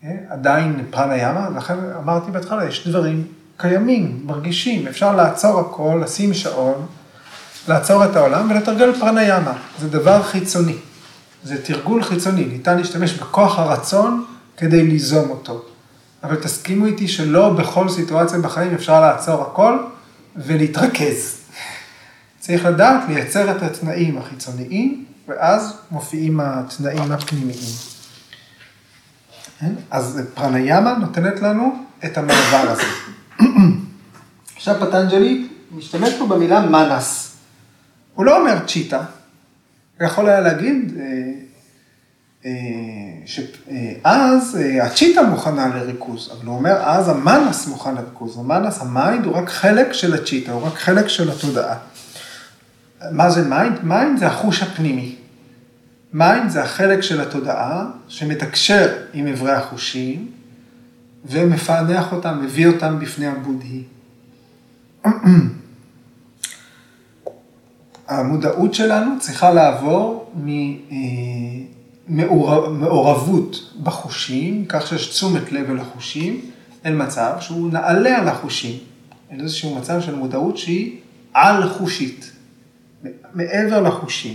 [0.00, 0.24] כן?
[0.28, 6.86] עדיין פרנה ימה, ולכן אמרתי בהתחלה, יש דברים קיימים, מרגישים, אפשר לעצור הכל, לשים שעון.
[7.68, 9.52] לעצור את העולם ולתרגל פרניאמה.
[9.78, 10.76] זה דבר חיצוני.
[11.44, 14.24] זה תרגול חיצוני, ניתן להשתמש בכוח הרצון
[14.56, 15.64] כדי ליזום אותו.
[16.24, 19.78] אבל תסכימו איתי שלא בכל סיטואציה בחיים אפשר לעצור הכל
[20.36, 21.36] ולהתרכז.
[22.40, 27.58] צריך לדעת לייצר את התנאים החיצוניים, ואז מופיעים התנאים הפנימיים.
[29.90, 32.82] אז פרניאמה נותנת לנו את המעבר הזה.
[34.56, 37.33] עכשיו פטנג'לי משתמש פה במילה מנס.
[38.14, 39.04] הוא לא אומר צ'יטה,
[39.98, 41.32] הוא יכול היה להגיד אה,
[42.44, 42.50] אה,
[43.24, 48.38] שאז אה, הצ'יטה מוכנה לריכוז, אבל הוא אומר אז המנס מוכן לריכוז.
[48.38, 51.76] המנס, ה mind הוא רק חלק של הצ'יטה, הוא רק חלק של התודעה.
[53.10, 53.78] מה זה mind?
[53.82, 55.16] mind זה החוש הפנימי.
[56.12, 60.30] mind זה החלק של התודעה שמתקשר עם אברי החושים
[61.24, 63.82] ומפענח אותם, מביא אותם בפני הבודהי.
[68.08, 70.32] המודעות שלנו צריכה לעבור
[72.08, 76.40] ממעורבות בחושים, כך שיש תשומת לב אל החושים,
[76.86, 78.78] אל מצב שהוא נעלה על החושים,
[79.32, 80.96] אל איזשהו מצב של מודעות שהיא
[81.34, 82.32] על-חושית,
[83.34, 84.34] מעבר לחושים.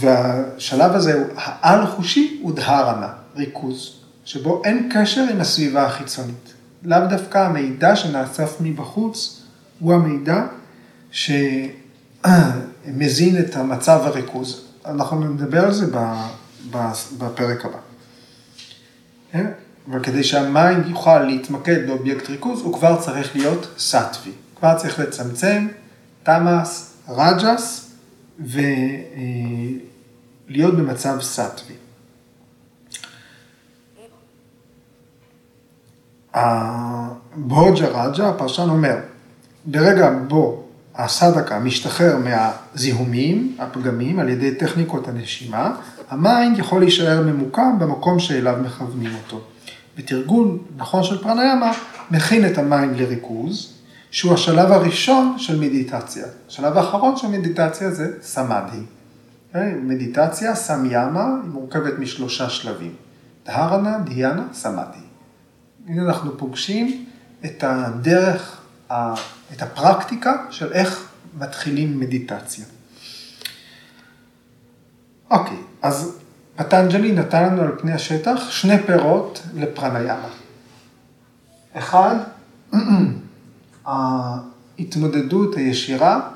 [0.00, 6.54] והשלב הזה, העל-חושי, הוא דהרנה, ריכוז, שבו אין קשר עם הסביבה החיצונית.
[6.82, 9.42] לאו דווקא המידע שנאסף מבחוץ
[9.80, 10.42] הוא המידע
[11.10, 12.18] שמזין
[13.38, 14.64] את המצב הריכוז.
[14.86, 15.86] אנחנו נדבר על זה
[17.18, 17.78] בפרק הבא.
[19.32, 19.46] כן?
[19.90, 24.32] אבל כדי שה mind יוכל להתמקד באובייקט ריכוז, הוא כבר צריך להיות סאטווי.
[24.56, 25.68] כבר צריך לצמצם
[26.22, 27.90] תמאס, רג'ס,
[30.48, 31.74] ולהיות במצב סאטווי.
[36.34, 38.96] הבוג'ה רג'ה, הפרשן אומר,
[39.64, 40.67] ברגע בו
[40.98, 45.76] הסדקה משתחרר מהזיהומים, הפגמים, על ידי טכניקות הנשימה,
[46.10, 49.40] ה mind יכול להישאר ממוקם במקום שאליו מכוונים אותו.
[49.96, 51.72] בתרגול נכון של פרניאמה,
[52.10, 53.72] מכין את ה mind לריכוז,
[54.10, 56.26] שהוא השלב הראשון של מדיטציה.
[56.48, 58.82] השלב האחרון של מדיטציה זה סמאדי.
[59.48, 59.74] אוקיי?
[59.74, 62.92] מדיטציה, סמיאמה, היא מורכבת משלושה שלבים.
[63.46, 64.98] דהרנה, דיאנה, סמאדי.
[65.88, 67.04] הנה אנחנו פוגשים
[67.44, 68.57] את הדרך,
[69.52, 72.64] את הפרקטיקה של איך מתחילים מדיטציה.
[75.30, 76.18] אוקיי, אז
[76.56, 80.28] פטנג'לי נתן לנו על פני השטח שני פירות לפרניאמה.
[81.72, 82.16] אחד,
[83.86, 86.28] ההתמודדות הישירה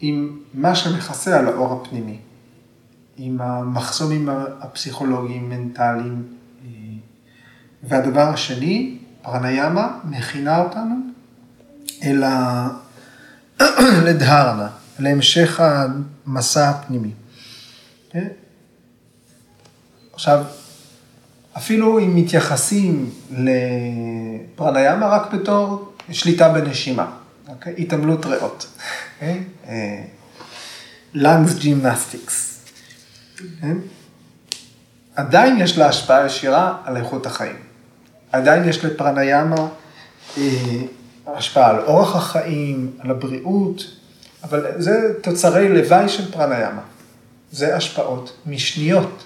[0.00, 2.18] עם מה שמכסה על האור הפנימי,
[3.16, 4.28] עם המחסומים
[4.60, 6.38] הפסיכולוגיים, מנטליים.
[7.82, 10.94] והדבר השני, פרניאמה מכינה אותנו
[12.02, 12.68] אל ה...
[14.06, 17.10] לדהרנה, להמשך המסע הפנימי.
[18.10, 18.28] כן?
[20.12, 20.44] עכשיו,
[21.56, 27.10] אפילו אם מתייחסים לפרניאמה רק בתור שליטה בנשימה,
[27.48, 27.74] אוקיי?
[27.78, 28.66] התעמלות ריאות,
[29.14, 29.44] אוקיי?
[31.14, 32.64] Lungs gymnastics.
[35.14, 37.56] עדיין יש לה השפעה ישירה על איכות החיים.
[38.32, 39.68] עדיין יש לפרניאמה
[40.38, 40.42] אה,
[41.36, 43.82] השפעה על אורח החיים, על הבריאות,
[44.42, 46.82] אבל זה תוצרי לוואי של פרניאמה.
[47.50, 49.24] זה השפעות משניות.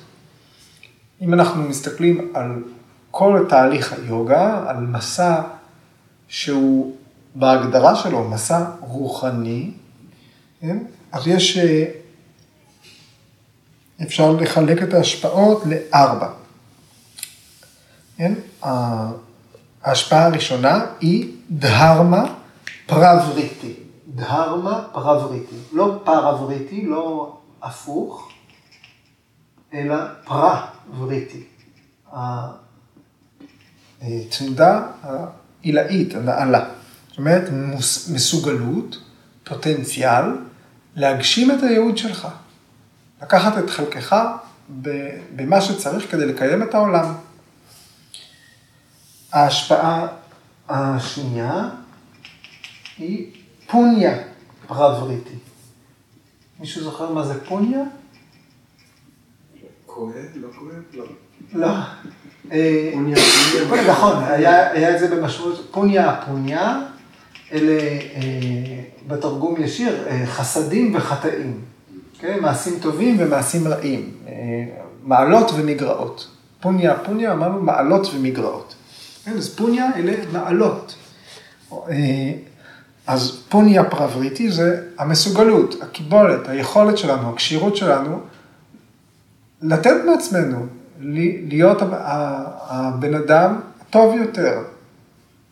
[1.20, 2.62] אם אנחנו מסתכלים על
[3.10, 5.42] כל תהליך היוגה, על מסע
[6.28, 6.96] שהוא
[7.34, 9.70] בהגדרה שלו מסע רוחני,
[10.60, 10.78] כן?
[11.12, 11.84] אז יש, אה,
[14.02, 16.28] אפשר לחלק את ההשפעות לארבע.
[18.16, 18.32] כן?
[19.84, 22.24] ההשפעה הראשונה היא דהרמה
[22.86, 23.74] פרבריטי.
[24.14, 25.56] דהרמה פרבריטי.
[25.72, 28.30] לא פרבריטי, לא הפוך,
[29.74, 31.44] אלא פרבריטי.
[34.02, 36.64] התנודה העילאית, הנעלה.
[37.08, 37.48] זאת אומרת,
[38.12, 38.98] מסוגלות,
[39.44, 40.24] פוטנציאל,
[40.96, 42.28] להגשים את הייעוד שלך.
[43.22, 44.16] לקחת את חלקך
[45.36, 47.14] במה שצריך כדי לקיים את העולם.
[49.32, 50.06] ההשפעה
[50.68, 51.68] השנייה
[52.98, 53.26] היא
[53.70, 54.16] פוניה
[54.66, 55.34] פרבריטי.
[56.60, 57.82] מישהו זוכר מה זה פוניה?
[59.86, 60.14] כואב?
[60.34, 60.82] לא כואב?
[60.92, 61.04] לא.
[61.54, 61.68] לא.
[62.92, 63.16] פוניה.
[63.90, 66.80] נכון, היה את זה במשמעות, פוניה פוניה,
[67.52, 67.80] אלה
[69.06, 71.60] בתרגום ישיר, חסדים וחטאים.
[72.18, 72.38] כן?
[72.40, 74.14] מעשים טובים ומעשים רעים.
[75.02, 76.28] מעלות ומגרעות.
[76.60, 78.74] פוניה פוניה, אמרנו מעלות ומגרעות.
[79.24, 80.94] כן, אז פוניה אלה מעלות.
[83.06, 88.20] אז פוניה פרבריטי זה המסוגלות, הקיבולת, היכולת שלנו, הכשירות שלנו,
[89.62, 90.66] לתת מעצמנו,
[91.48, 91.78] להיות
[92.68, 94.62] הבן אדם טוב יותר.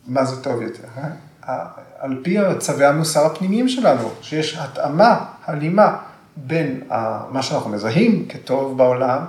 [0.07, 0.83] מה זה טוב יותר?
[0.97, 1.65] אה?
[1.99, 5.97] על פי צווי המוסר הפנימיים שלנו, שיש התאמה, הלימה,
[6.37, 6.81] בין
[7.31, 9.19] מה שאנחנו מזהים כטוב בעולם,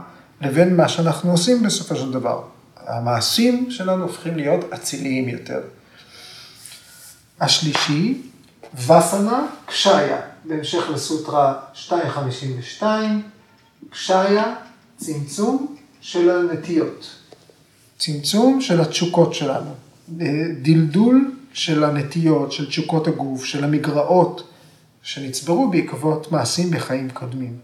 [0.40, 2.42] לבין מה שאנחנו עושים בסופו של דבר.
[2.86, 5.60] המעשים שלנו הופכים להיות אציליים יותר.
[7.40, 8.22] השלישי,
[8.74, 13.22] וסנה קשיה, בהמשך לסוטרה 252,
[13.90, 14.54] קשיה,
[14.96, 17.10] צמצום של הנטיות,
[17.98, 19.74] צמצום של התשוקות שלנו,
[20.62, 24.48] דלדול של הנטיות, של תשוקות הגוף, של המגרעות
[25.02, 27.56] שנצברו בעקבות מעשים בחיים קודמים.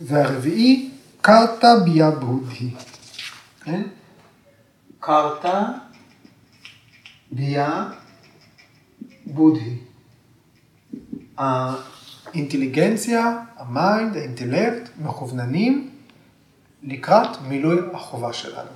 [0.00, 0.90] והרביעי,
[1.20, 2.70] קרתא ביה בודהי.
[3.64, 3.82] כן?
[5.00, 5.62] קרתא
[7.32, 7.90] ביה
[9.26, 9.76] בודהי.
[11.38, 15.90] האינטליגנציה, ה mind, האינטלקט, מכווננים
[16.82, 18.70] לקראת מילוי החובה שלנו.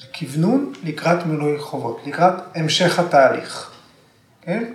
[0.00, 3.70] זה כוונון לקראת מילוי חובות, לקראת המשך התהליך.
[4.42, 4.72] כן?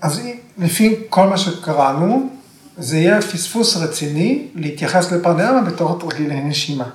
[0.00, 0.20] אז
[0.58, 2.39] לפי כל מה שקראנו,
[2.76, 6.90] זה יהיה פספוס רציני להתייחס לפרניאמה בתור תרגילי נשימה.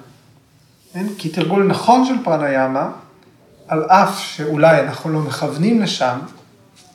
[0.93, 1.05] כן?
[1.17, 2.91] כי תרגול נכון של פרניאמה,
[3.67, 6.19] על אף שאולי אנחנו לא מכוונים לשם,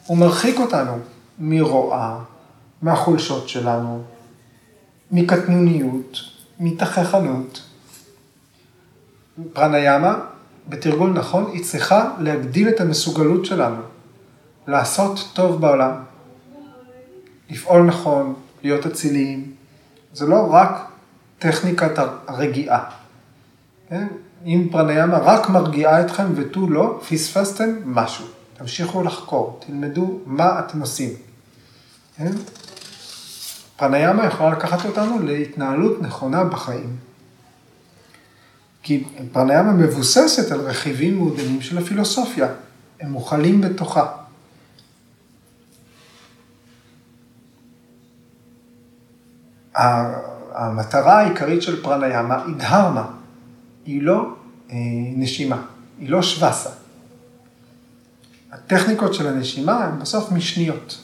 [0.07, 0.99] הוא מרחיק אותנו
[1.39, 2.19] מרוע,
[2.83, 4.03] מהחולשות שלנו,
[5.13, 6.19] מקטנוניות,
[6.61, 7.63] מתככנות.
[9.53, 10.19] פרניאמה,
[10.69, 13.83] בתרגול נכון, היא צריכה להגדיל את המסוגלות שלנו,
[14.67, 15.93] לעשות טוב בעולם,
[17.51, 19.53] לפעול נכון, להיות אציליים.
[20.13, 20.89] זה לא רק
[21.39, 22.85] טכניקת הרגיעה.
[23.89, 24.07] כן?
[24.47, 28.25] אם פרניאמה רק מרגיעה אתכם ותו לא, פספסתם משהו.
[28.55, 31.11] תמשיכו לחקור, תלמדו מה אתם עושים.
[32.17, 32.33] כן?
[33.77, 36.97] פרניאמה יכולה לקחת אותנו להתנהלות נכונה בחיים.
[38.83, 42.49] כי פרניאמה מבוססת על רכיבים מעודנים של הפילוסופיה,
[43.01, 44.20] הם מוכלים בתוכה.
[49.75, 53.07] המטרה העיקרית של פרניאמה היא דהרמה,
[53.85, 54.35] היא לא
[54.71, 54.77] אה,
[55.17, 55.63] נשימה,
[55.99, 56.71] היא לא שווסה.
[58.53, 61.01] הטכניקות של הנשימה הן בסוף משניות.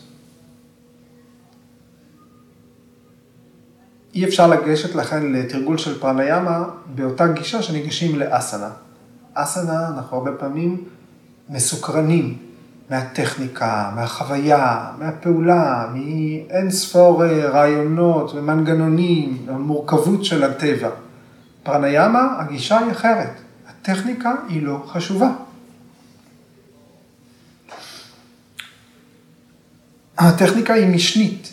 [4.15, 8.71] אי אפשר לגשת לכן לתרגול של פרניאמה באותה גישה שניגשים לאסנה.
[9.35, 10.85] אסנה, אנחנו הרבה פעמים
[11.49, 12.39] מסוקרנים
[12.91, 20.91] מהטכניקה, מהחוויה, מהפעולה, מאין ספור אה, רעיונות ומנגנונים, המורכבות של הטבע.
[21.63, 23.33] פרניאמה, הגישה היא אחרת.
[23.69, 25.31] הטכניקה היא לא חשובה.
[30.19, 31.53] הטכניקה היא משנית.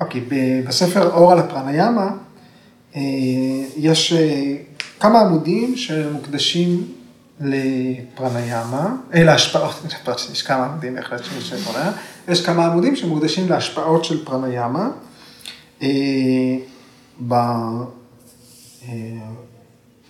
[0.00, 0.20] אוקיי,
[0.66, 2.10] בספר אור על הפרניאמה
[2.96, 3.00] אה,
[3.76, 4.56] יש אה,
[5.00, 6.92] כמה עמודים שמוקדשים
[7.40, 9.74] לפרניאמה, אה, להשפעות,
[10.32, 11.92] יש כמה עמודים בהחלט של פרניאמה,
[12.28, 14.88] יש כמה עמודים שמוקדשים להשפעות של פרניאמה.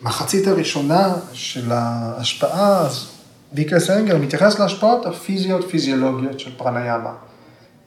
[0.01, 3.07] במחצית הראשונה של ההשפעה, אז
[3.53, 7.13] ויקה סנגר מתייחס להשפעות הפיזיות-פיזיולוגיות של פרניאמה.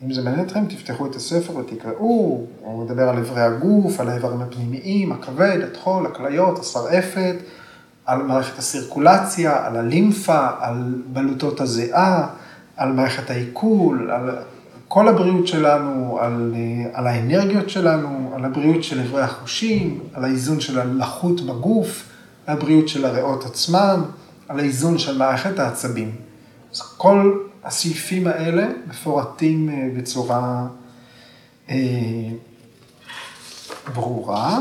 [0.04, 4.42] אם זה מעניין אתכם, תפתחו את הספר ותקראו, הוא מדבר על אברי הגוף, על האיברים
[4.42, 7.36] הפנימיים, הכבד, הטחול, הכליות, השרעפת,
[8.06, 12.28] על מערכת הסירקולציה, על הלימפה, על בלוטות הזיעה,
[12.78, 14.30] על מערכת העיכול, על
[14.88, 16.54] כל הבריאות שלנו, על,
[16.94, 22.10] על האנרגיות שלנו, על הבריאות של אברי החושים, על האיזון של הלחות בגוף,
[22.48, 24.02] על הבריאות של הריאות עצמן,
[24.48, 26.12] על האיזון של מערכת העצבים.
[26.74, 30.68] אז כל הסעיפים האלה מפורטים אה, בצורה
[31.70, 31.76] אה,
[33.94, 34.60] ברורה,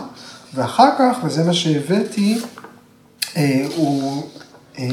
[0.54, 2.61] ואחר כך, וזה מה שהבאתי, אה,
[3.76, 4.22] הוא
[4.78, 4.88] אה,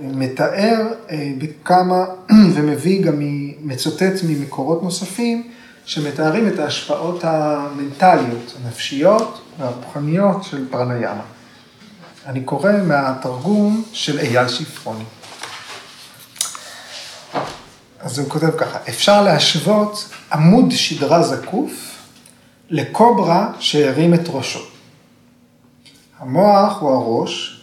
[0.00, 2.04] מתאר אה, בכמה,
[2.54, 3.22] ומביא גם,
[3.60, 5.50] מצוטט ממקורות נוספים,
[5.84, 11.22] שמתארים את ההשפעות המנטליות, הנפשיות והרוחניות של פרניאמה.
[12.26, 15.04] אני קורא מהתרגום של אייל שפרוני.
[18.00, 21.72] אז הוא כותב ככה, אפשר להשוות עמוד שדרה זקוף
[22.70, 24.60] לקוברה שהרים את ראשו.
[26.18, 27.53] המוח הוא הראש,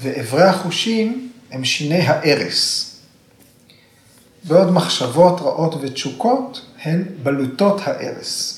[0.00, 2.86] ואיברי החושים הם שיני הארס.
[4.44, 8.56] בעוד מחשבות רעות ותשוקות הן בלוטות הארס.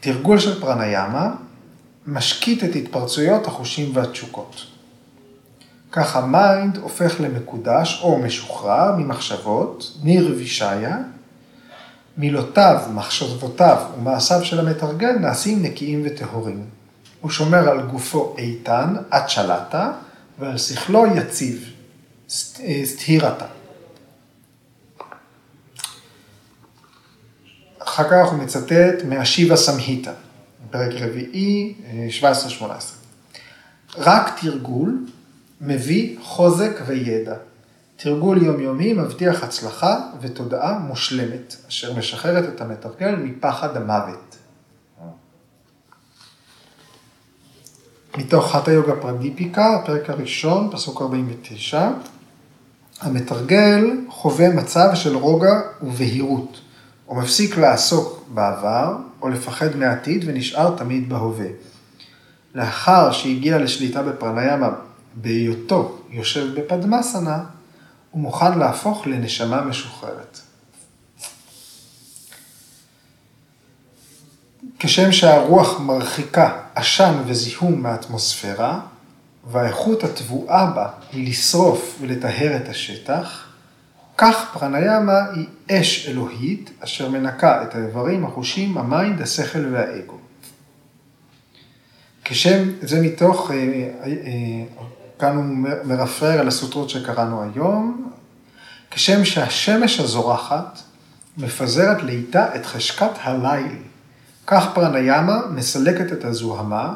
[0.00, 1.34] תרגול של פרניאמה
[2.06, 4.66] משקיט את התפרצויות החושים והתשוקות.
[5.92, 10.98] כך ה mind הופך למקודש או משוחרר ממחשבות, נירווישאיה,
[12.18, 16.64] מילותיו, מחשבותיו ומעשיו של המתרגל נעשים נקיים וטהורים.
[17.24, 19.92] הוא שומר על גופו איתן, עד שלטה,
[20.38, 21.70] ועל שכלו יציב,
[22.84, 23.46] סתירתה.
[27.78, 30.12] אחר כך הוא מצטט מהשיבה סמהיתא,
[30.70, 31.74] פרק רביעי,
[32.60, 32.62] 17-18.
[33.96, 35.06] רק תרגול
[35.60, 37.34] מביא חוזק וידע.
[37.96, 44.33] תרגול יומיומי מבטיח הצלחה ותודעה מושלמת, אשר משחררת את המתרגל מפחד המוות.
[48.16, 51.88] מתוך חטא יוגה פרדיפיקה, הפרק הראשון, פסוק 49,
[53.00, 56.60] המתרגל חווה מצב של רוגע ובהירות.
[57.06, 61.46] הוא מפסיק לעסוק בעבר או לפחד מהעתיד ונשאר תמיד בהווה.
[62.54, 64.68] לאחר שהגיע לשליטה בפרניאמה
[65.14, 67.44] בהיותו יושב בפדמסנה,
[68.10, 70.40] הוא מוכן להפוך לנשמה משוחררת.
[74.78, 78.80] כשם שהרוח מרחיקה עשן וזיהום מהאטמוספירה,
[79.50, 83.48] והאיכות הטבועה בה היא לשרוף ולטהר את השטח,
[84.18, 90.18] כך פרניאמה היא אש אלוהית אשר מנקה את האיברים, החושים, ה mind, השכל והאגו.
[92.24, 94.86] כשם, זה מתוך, אה, אה, אה,
[95.18, 95.44] כאן הוא
[95.84, 98.10] מרפרר על הסוטרות שקראנו היום,
[98.90, 100.78] כשם שהשמש הזורחת
[101.36, 103.76] מפזרת לאיטה את חשקת הליל.
[104.46, 106.94] כך פרניאמה מסלקת את הזוהמה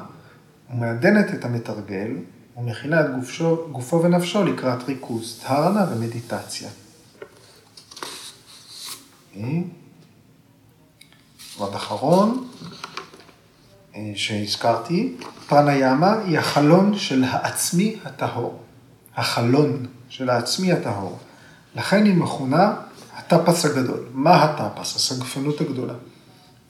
[0.70, 2.10] ומעדנת את המתרגל
[2.56, 6.68] ומכינה את גופשו, גופו ונפשו לקראת ריכוז, טהרנה ומדיטציה.
[11.58, 12.48] ועוד אחרון
[13.94, 15.16] אה, שהזכרתי,
[15.48, 18.62] פרניאמה היא החלון של העצמי הטהור.
[19.16, 21.18] החלון של העצמי הטהור.
[21.76, 22.74] לכן היא מכונה
[23.16, 24.06] הטפס הגדול.
[24.12, 24.96] מה הטפס?
[24.96, 25.94] הסגפנות הגדולה.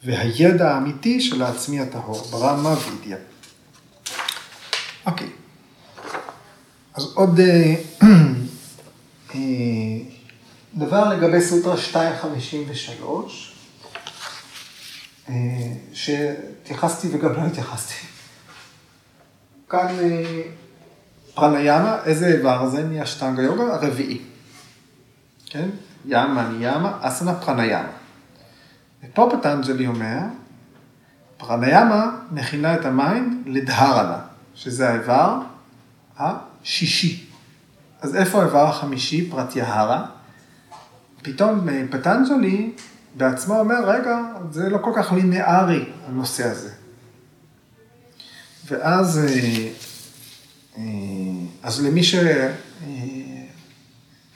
[0.03, 3.17] והידע האמיתי של העצמי הטהור, ברמה וידיה.
[5.05, 5.29] אוקיי.
[6.93, 7.75] אז עוד אה,
[9.35, 9.39] אה,
[10.75, 13.55] דבר לגבי סוטרה 253,
[15.29, 15.33] אה,
[15.93, 17.93] שהתייחסתי וגם לא התייחסתי.
[19.69, 19.95] כאן
[21.33, 23.63] פרניאמה, איזה איבר זה מהאשטנגה יוגה?
[23.63, 24.21] הרביעי.
[25.45, 25.69] כן?
[26.05, 27.98] ימה ניאמה, אסנה פרניאמה.
[29.03, 30.19] ופה פטנג'לי אומר,
[31.37, 34.19] פרניאמה מכינה את ה mind לדהרנה,
[34.55, 35.39] שזה האיבר
[36.17, 37.29] השישי.
[38.01, 40.05] אז איפה האיבר החמישי, פרט יהרה?
[41.21, 42.71] פתאום אה, פטנג'לי
[43.17, 44.19] בעצמו אומר, רגע,
[44.51, 46.71] זה לא כל כך לינארי, הנושא הזה.
[48.67, 49.67] ואז, אה,
[50.77, 50.83] אה,
[51.63, 52.15] אז למי ש...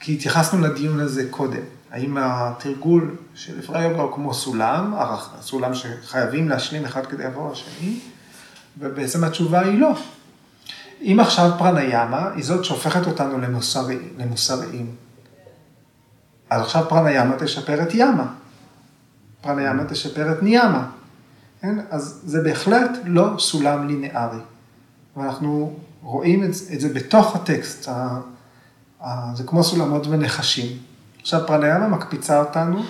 [0.00, 1.62] כי התייחסנו לדיון הזה קודם.
[1.94, 4.94] האם התרגול של אפרי יוגה הוא כמו סולם,
[5.40, 8.00] סולם שחייבים להשלים אחד כדי לעבור לשני,
[8.78, 9.92] ובעצם התשובה היא לא.
[11.00, 14.94] אם עכשיו פרניאמה היא זאת שהופכת אותנו למוסרי, למוסריים,
[16.50, 18.26] אז עכשיו פרניאמה תשפר את ימה,
[19.40, 20.90] פרניאמה תשפר את ניאמה,
[21.60, 21.78] כן?
[21.90, 24.40] אז זה בהחלט לא סולם לינארי,
[25.16, 27.88] ואנחנו רואים את זה, את זה בתוך הטקסט,
[29.34, 30.93] זה כמו סולמות ונחשים.
[31.24, 32.82] עכשיו פרניאמה מקפיצה אותנו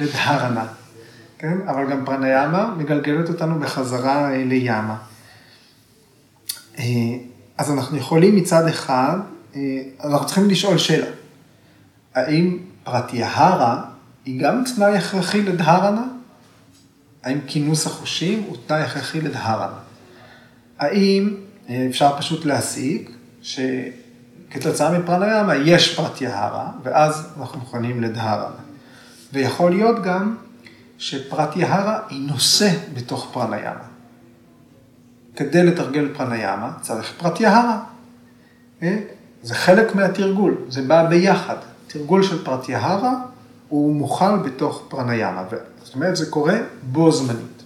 [0.00, 0.66] לדהרנה,
[1.38, 1.58] כן?
[1.66, 4.96] אבל גם פרניאמה מגלגלת אותנו בחזרה אה, לימה.
[6.78, 6.84] אה,
[7.58, 9.18] אז אנחנו יכולים מצד אחד,
[9.56, 9.60] אה,
[10.04, 11.06] אנחנו צריכים לשאול שאלה,
[12.14, 13.84] האם פרטיהרה
[14.24, 16.04] היא גם תנאי הכרחי לדהרנה?
[17.22, 19.78] האם כינוס החושים הוא תנאי הכרחי לדהרנה?
[20.78, 21.36] האם
[21.90, 23.10] אפשר פשוט להסיק
[23.42, 23.60] ש...
[24.52, 28.60] כתוצאה מפרניאמה יש פרטיהרה, ואז אנחנו מוכנים לדהרנה.
[29.32, 30.36] ויכול להיות גם
[30.98, 33.84] שפרטיהרה היא נושא בתוך פרניאמה.
[35.36, 37.80] כדי לתרגל פרניאמה צריך פרטיהרה.
[38.82, 38.98] אה?
[39.42, 41.56] זה חלק מהתרגול, זה בא ביחד.
[41.86, 43.12] תרגול של פרטיהרה
[43.68, 45.44] הוא מוכל בתוך פרניאמה,
[45.82, 47.62] זאת אומרת זה קורה בו זמנית.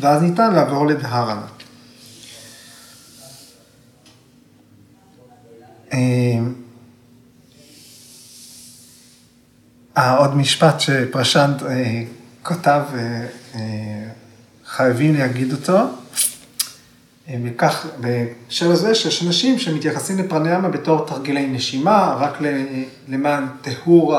[0.00, 1.46] ואז ניתן לעבור לדהרנה.
[5.94, 6.38] אה,
[9.98, 12.02] אה, עוד משפט שפרשנט אה,
[12.42, 12.80] כותב,
[13.54, 13.60] אה,
[14.66, 15.78] חייבים להגיד אותו.
[17.28, 22.38] אה, וכך, בהקשר שיש אנשים שמתייחסים לפרניאמה בתור תרגילי נשימה, רק
[23.08, 24.16] למען טיהור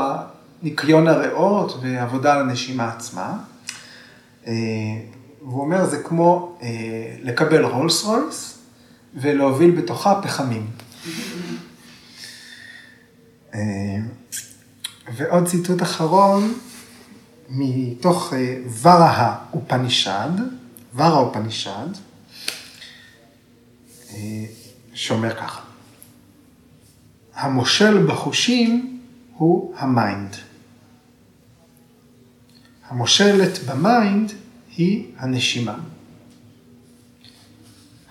[0.64, 3.38] ניקיון הריאות ועבודה על הנשימה עצמה.
[4.48, 4.54] אה,
[5.42, 6.70] והוא אומר, זה כמו אה,
[7.24, 8.58] לקבל רולס רויס
[9.16, 10.68] ולהוביל בתוכה פחמים.
[13.56, 13.98] אה,
[15.16, 16.54] ועוד ציטוט אחרון,
[17.50, 18.34] מתוך
[18.82, 20.30] ורהה אופנישד,
[20.96, 21.88] ורהה אופנישד,
[24.94, 25.62] שאומר ככה,
[27.36, 29.02] המושל בחושים
[29.34, 30.36] הוא ה mind.
[32.90, 34.32] המושלת ב mind
[34.78, 35.76] היא הנשימה.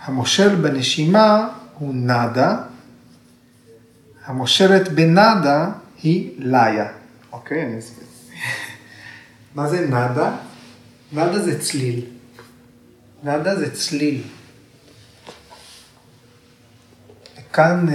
[0.05, 2.63] המושל בנשימה הוא נאדה,
[4.27, 5.71] המושלת בנאדה
[6.03, 6.89] היא לאיה.
[7.33, 8.05] אוקיי, אני אסביר.
[9.55, 10.37] מה זה נאדה?
[11.13, 12.05] נאדה זה צליל.
[13.23, 14.23] נאדה זה צליל.
[17.53, 17.87] כאן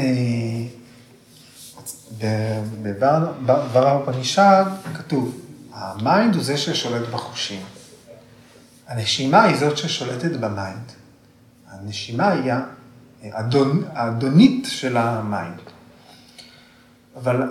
[3.45, 5.41] בוורהה אופנישד כתוב,
[5.73, 7.61] ה mind הוא זה ששולט בחושים.
[8.87, 10.91] הנשימה היא זאת ששולטת ב mind.
[11.69, 12.51] הנשימה היא
[13.93, 15.68] האדונית של ה mind.
[17.23, 17.41] אבל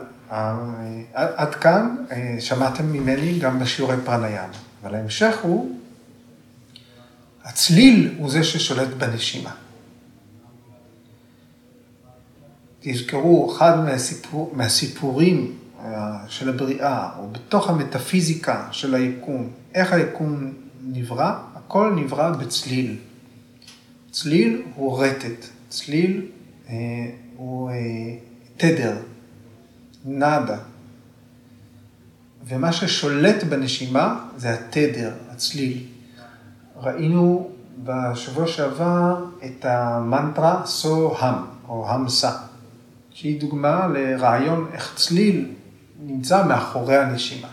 [1.15, 1.97] עד כאן
[2.41, 4.51] שמעתם ממני גם בשיעורי פרניאמה,
[4.83, 5.79] אבל ההמשך הוא,
[7.45, 9.55] הצליל הוא זה ששולט בנשימה.
[12.81, 20.53] תזכרו, אחד מהסיפור, מהסיפורים אה, של הבריאה, או בתוך המטאפיזיקה של היקום, איך היקום
[20.83, 22.97] נברא, הכל נברא בצליל.
[24.11, 26.27] צליל הוא רטט, צליל
[26.69, 26.75] אה,
[27.37, 27.75] הוא אה,
[28.57, 28.97] תדר,
[30.09, 30.59] נאדה.
[32.47, 35.85] ומה ששולט בנשימה זה התדר, הצליל.
[36.77, 37.51] ראינו
[37.85, 41.35] בשבוע שעבר את המנטרה סו-הם,
[41.69, 42.33] או המסה.
[43.11, 45.49] שהיא דוגמה לרעיון איך צליל
[46.07, 47.49] נמצא מאחורי הנשימה.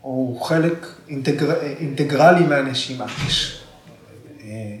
[0.00, 3.04] הוא חלק אינטגר, אינטגרלי מהנשימה.
[3.26, 3.64] יש,
[4.40, 4.76] אה,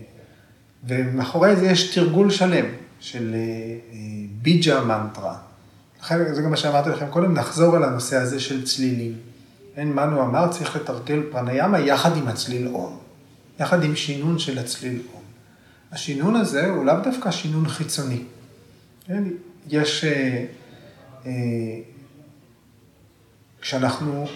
[0.84, 2.64] ומאחורי זה יש תרגול שלם
[3.00, 3.96] של אה,
[4.42, 5.47] ביג'ה מנטרה.
[6.02, 9.18] לכן, זה גם מה שאמרתי לכם קודם, נחזור אל הנושא הזה של צלילים.
[9.76, 12.98] אין מנו אמר, צריך לתרגל פרניאמה יחד עם הצליל אום.
[13.60, 15.22] יחד עם שינון של הצליל אום.
[15.92, 18.22] השינון הזה הוא לאו דווקא שינון חיצוני.
[19.06, 19.24] כן?
[19.68, 20.44] יש, אה,
[21.26, 21.32] אה,
[23.60, 24.26] כשאנחנו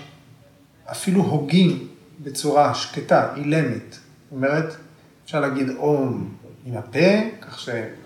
[0.91, 1.89] אפילו הוגים
[2.23, 4.77] בצורה שקטה, אילמת, זאת אומרת,
[5.25, 6.35] אפשר להגיד אום
[6.65, 7.59] עם הפה, כך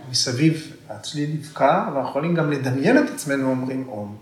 [0.07, 4.17] שמסביב הצליל אבל אנחנו יכולים גם לדמיין את עצמנו אומרים אום.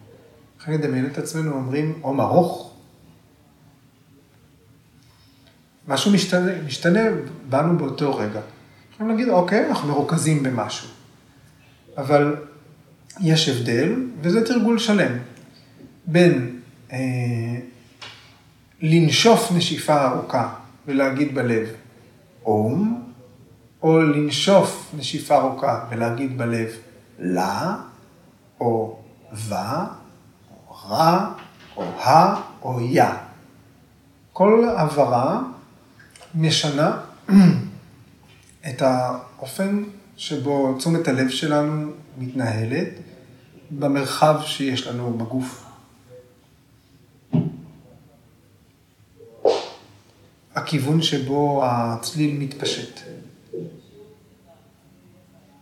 [0.61, 2.75] יכולים לדמיין את עצמנו אומרים אום ארוך.
[5.89, 7.01] משהו משתנה, משתנה
[7.49, 8.41] בנו באותו רגע.
[8.95, 10.89] יכולים להגיד, אוקיי, אנחנו מרוכזים במשהו.
[11.97, 12.37] אבל
[13.21, 15.19] יש הבדל, וזה תרגול שלם,
[16.07, 16.61] בין
[16.93, 16.99] אה,
[18.81, 20.55] לנשוף נשיפה ארוכה
[20.87, 21.69] ולהגיד בלב
[22.45, 23.05] אום,
[23.85, 26.69] או לנשוף נשיפה ארוכה ולהגיד בלב
[27.19, 27.77] לה,
[28.61, 28.99] או
[29.33, 29.55] ו,
[30.51, 31.33] או רע,
[31.77, 33.05] או ה, או יא.
[34.33, 35.43] כל הברה
[36.35, 37.01] משנה
[38.69, 39.85] את האופן
[40.17, 42.89] שבו תשומת הלב שלנו מתנהלת
[43.71, 45.65] במרחב שיש לנו בגוף.
[50.55, 53.01] הכיוון שבו הצליל מתפשט.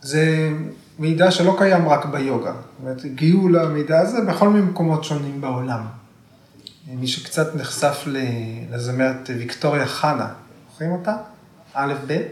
[0.03, 0.51] זה
[0.99, 2.53] מידע שלא קיים רק ביוגה.
[2.53, 5.87] זאת אומרת, הגיעו למידע הזה בכל מיני מקומות שונים בעולם.
[6.87, 8.05] מי שקצת נחשף
[8.71, 10.29] לזמרת ויקטוריה חנה,
[10.71, 11.17] זוכרים אותה?
[11.75, 12.23] א', ב'?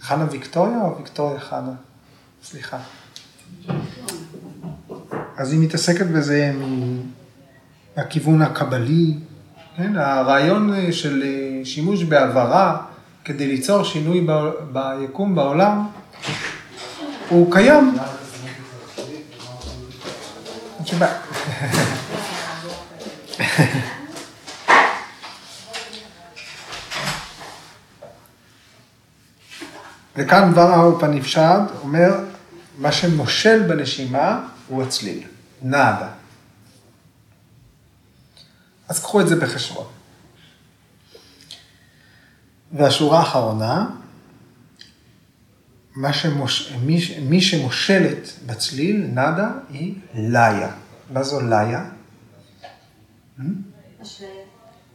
[0.00, 1.72] חנה ויקטוריה או ויקטוריה חנה?
[2.42, 2.78] סליחה.
[5.36, 6.52] אז היא מתעסקת בזה
[7.96, 9.14] מהכיוון הקבלי,
[9.76, 9.96] כן?
[9.96, 11.24] הרעיון של
[11.64, 12.86] שימוש בעברה
[13.26, 14.50] כדי ליצור שינוי ב...
[14.72, 15.86] ביקום בעולם,
[17.28, 17.96] הוא קיים.
[30.16, 32.14] וכאן דבר האופניפשד אומר,
[32.78, 35.22] מה שמושל בנשימה הוא הצליל,
[35.62, 36.08] נאדה.
[38.88, 39.95] אז קחו את זה בחשבון.
[42.72, 43.86] והשורה האחרונה,
[45.96, 46.72] מה שמוש...
[46.72, 50.70] מי, מי שמושלת בצליל, נאדה, היא לאיה.
[51.10, 51.40] מה זו?
[54.02, 54.30] אשליה.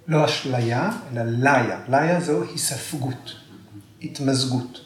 [0.08, 1.80] לא אשליה, אלא לאיה.
[1.90, 3.36] לאיה זו היספגות,
[4.02, 4.82] התמזגות.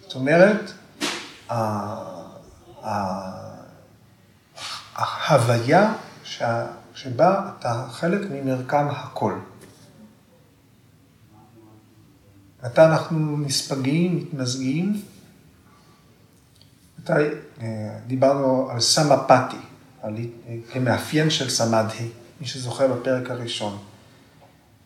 [0.00, 0.72] זאת אומרת,
[4.96, 5.92] ההוויה
[6.94, 9.38] שבה אתה חלק ממרקם הכל.
[12.64, 15.02] מתי אנחנו נספגים, מתמזגים?
[16.98, 17.12] מתי
[17.60, 19.56] אה, דיברנו על סמפתי,
[20.72, 22.08] כמאפיין של סמדהי,
[22.40, 23.78] מי שזוכר בפרק הראשון.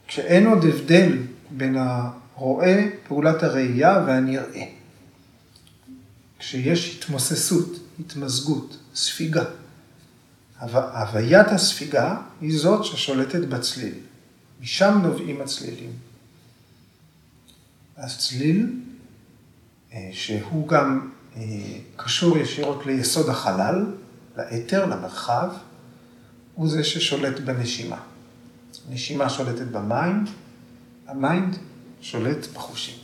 [0.07, 1.19] כשאין עוד הבדל
[1.51, 4.65] בין הרואה, פעולת הראייה והנראה.
[6.39, 9.45] כשיש התמוססות, התמזגות, ספיגה.
[10.61, 13.95] הוויית הספיגה היא זאת ששולטת בצליל.
[14.61, 15.93] משם נובעים הצלילים.
[17.97, 18.67] הצליל,
[19.93, 21.43] אה, שהוא גם אה,
[21.97, 23.87] קשור ישירות ליסוד החלל,
[24.37, 25.49] לאתר, למרחב,
[26.55, 28.01] הוא זה ששולט בנשימה.
[28.91, 30.29] נשימה שולטת ב mind,
[31.07, 31.57] ה mind
[32.01, 32.95] שולט בחושים.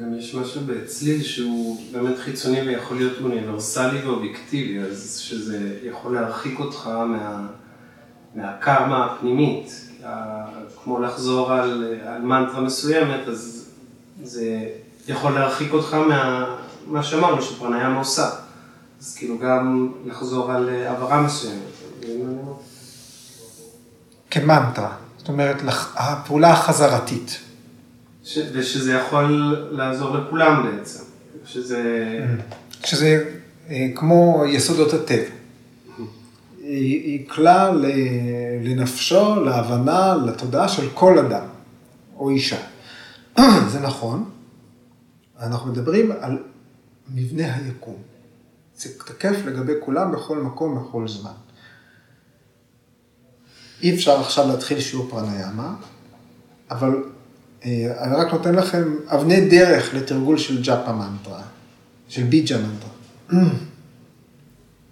[0.00, 6.58] גם יש משהו בצליל שהוא באמת חיצוני ויכול להיות אוניברסלי ואובייקטיבי, אז שזה יכול להרחיק
[6.58, 7.46] אותך מה,
[8.34, 9.85] מהקרמה הפנימית.
[10.84, 13.68] כמו לחזור על, על מנטרה מסוימת, אז
[14.22, 14.68] זה
[15.08, 16.54] יכול להרחיק אותך מה,
[16.86, 18.30] מה שאמרנו, שפרניאם עושה.
[19.00, 21.62] אז כאילו גם לחזור על העברה מסוימת.
[24.30, 25.56] כמנטרה, זאת אומרת,
[25.94, 27.38] הפעולה החזרתית.
[28.24, 28.38] ש...
[28.52, 31.04] ושזה יכול לעזור לכולם בעצם,
[31.44, 31.82] שזה...
[32.84, 33.24] שזה
[33.70, 35.30] אה, כמו יסודות הטבע.
[36.68, 37.84] היא, היא כלל
[38.62, 41.46] לנפשו, להבנה, לתודעה של כל אדם
[42.16, 42.58] או אישה.
[43.72, 44.30] זה נכון,
[45.40, 46.38] אנחנו מדברים על
[47.14, 47.96] מבנה היקום.
[48.76, 51.30] זה תקף לגבי כולם בכל מקום, בכל זמן.
[53.82, 55.74] אי אפשר עכשיו להתחיל שיעור פרניאמה,
[56.70, 57.04] אבל
[57.64, 61.42] אה, אני רק נותן לכם אבני דרך לתרגול של ג'אפה מנטרה,
[62.08, 62.90] של ביג'ה מנטרה.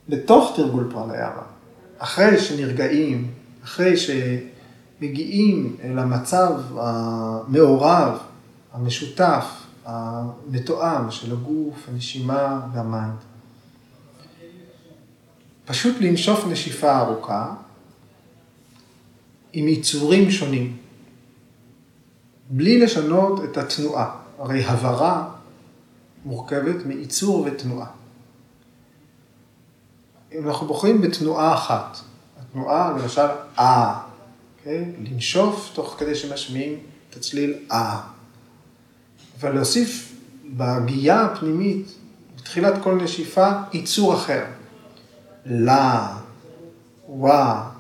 [0.08, 1.42] בתוך תרגול פרניאמה,
[1.98, 3.30] אחרי שנרגעים,
[3.64, 8.18] אחרי שמגיעים אל המצב המעורב,
[8.72, 9.44] המשותף,
[9.84, 13.16] המתואם של הגוף, הנשימה והמיינד.
[15.64, 17.54] פשוט לנשוף נשיפה ארוכה
[19.52, 20.76] עם יצורים שונים,
[22.50, 24.16] בלי לשנות את התנועה.
[24.38, 25.28] הרי הברה
[26.24, 27.86] מורכבת מייצור ותנועה.
[30.34, 31.98] אם אנחנו בוחרים בתנועה אחת,
[32.40, 33.26] התנועה למשל
[33.58, 34.14] אה, okay?
[34.58, 34.92] אוקיי?
[34.98, 36.78] לנשוף תוך כדי שמשמיעים
[37.10, 38.00] את הצליל אה.
[39.40, 40.12] ולהוסיף
[40.44, 41.94] בהגייה הפנימית,
[42.36, 44.44] בתחילת כל נשיפה, ייצור אחר.
[45.46, 46.16] לה,
[47.08, 47.70] וואה,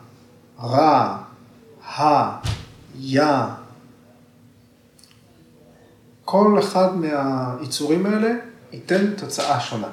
[0.60, 1.18] רע,
[1.86, 2.38] ה,
[2.98, 3.24] יא.
[6.24, 8.30] כל אחד מהיצורים האלה
[8.72, 9.88] ייתן תוצאה שונה.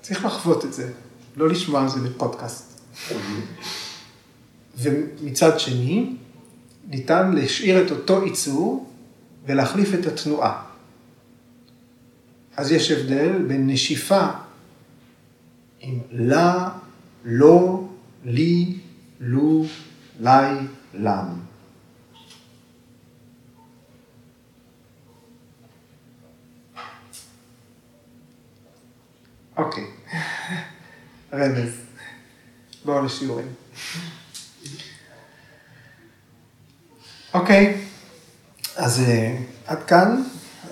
[0.00, 0.92] צריך לחוות את זה,
[1.36, 2.80] לא לשמוע על זה בפודקאסט.
[4.76, 6.16] ומצד שני,
[6.88, 8.90] ניתן להשאיר את אותו ייצור
[9.46, 10.62] ולהחליף את התנועה.
[12.56, 14.26] אז יש הבדל בין נשיפה
[15.80, 16.68] עם לה,
[17.24, 17.84] לא,
[18.24, 18.78] לי,
[19.20, 19.64] לו,
[20.20, 21.44] לי, לם.
[29.56, 29.93] אוקיי.
[31.34, 31.70] רמז.
[32.84, 33.48] בואו לשיעורים.
[37.34, 37.84] אוקיי,
[38.76, 40.22] אז uh, עד כאן,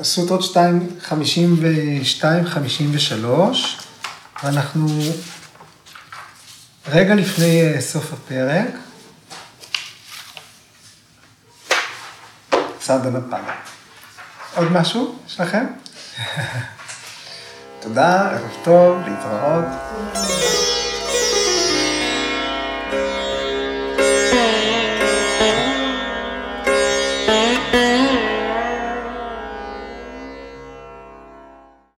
[0.02, 3.78] סוטרות 2, 52, 53,
[4.44, 4.86] ואנחנו
[6.88, 8.74] רגע לפני uh, סוף הפרק.
[12.80, 13.54] סעדה לפאנה.
[14.54, 15.18] עוד משהו?
[15.26, 15.64] יש לכם?
[17.82, 20.61] תודה, ערב טוב, להתראות.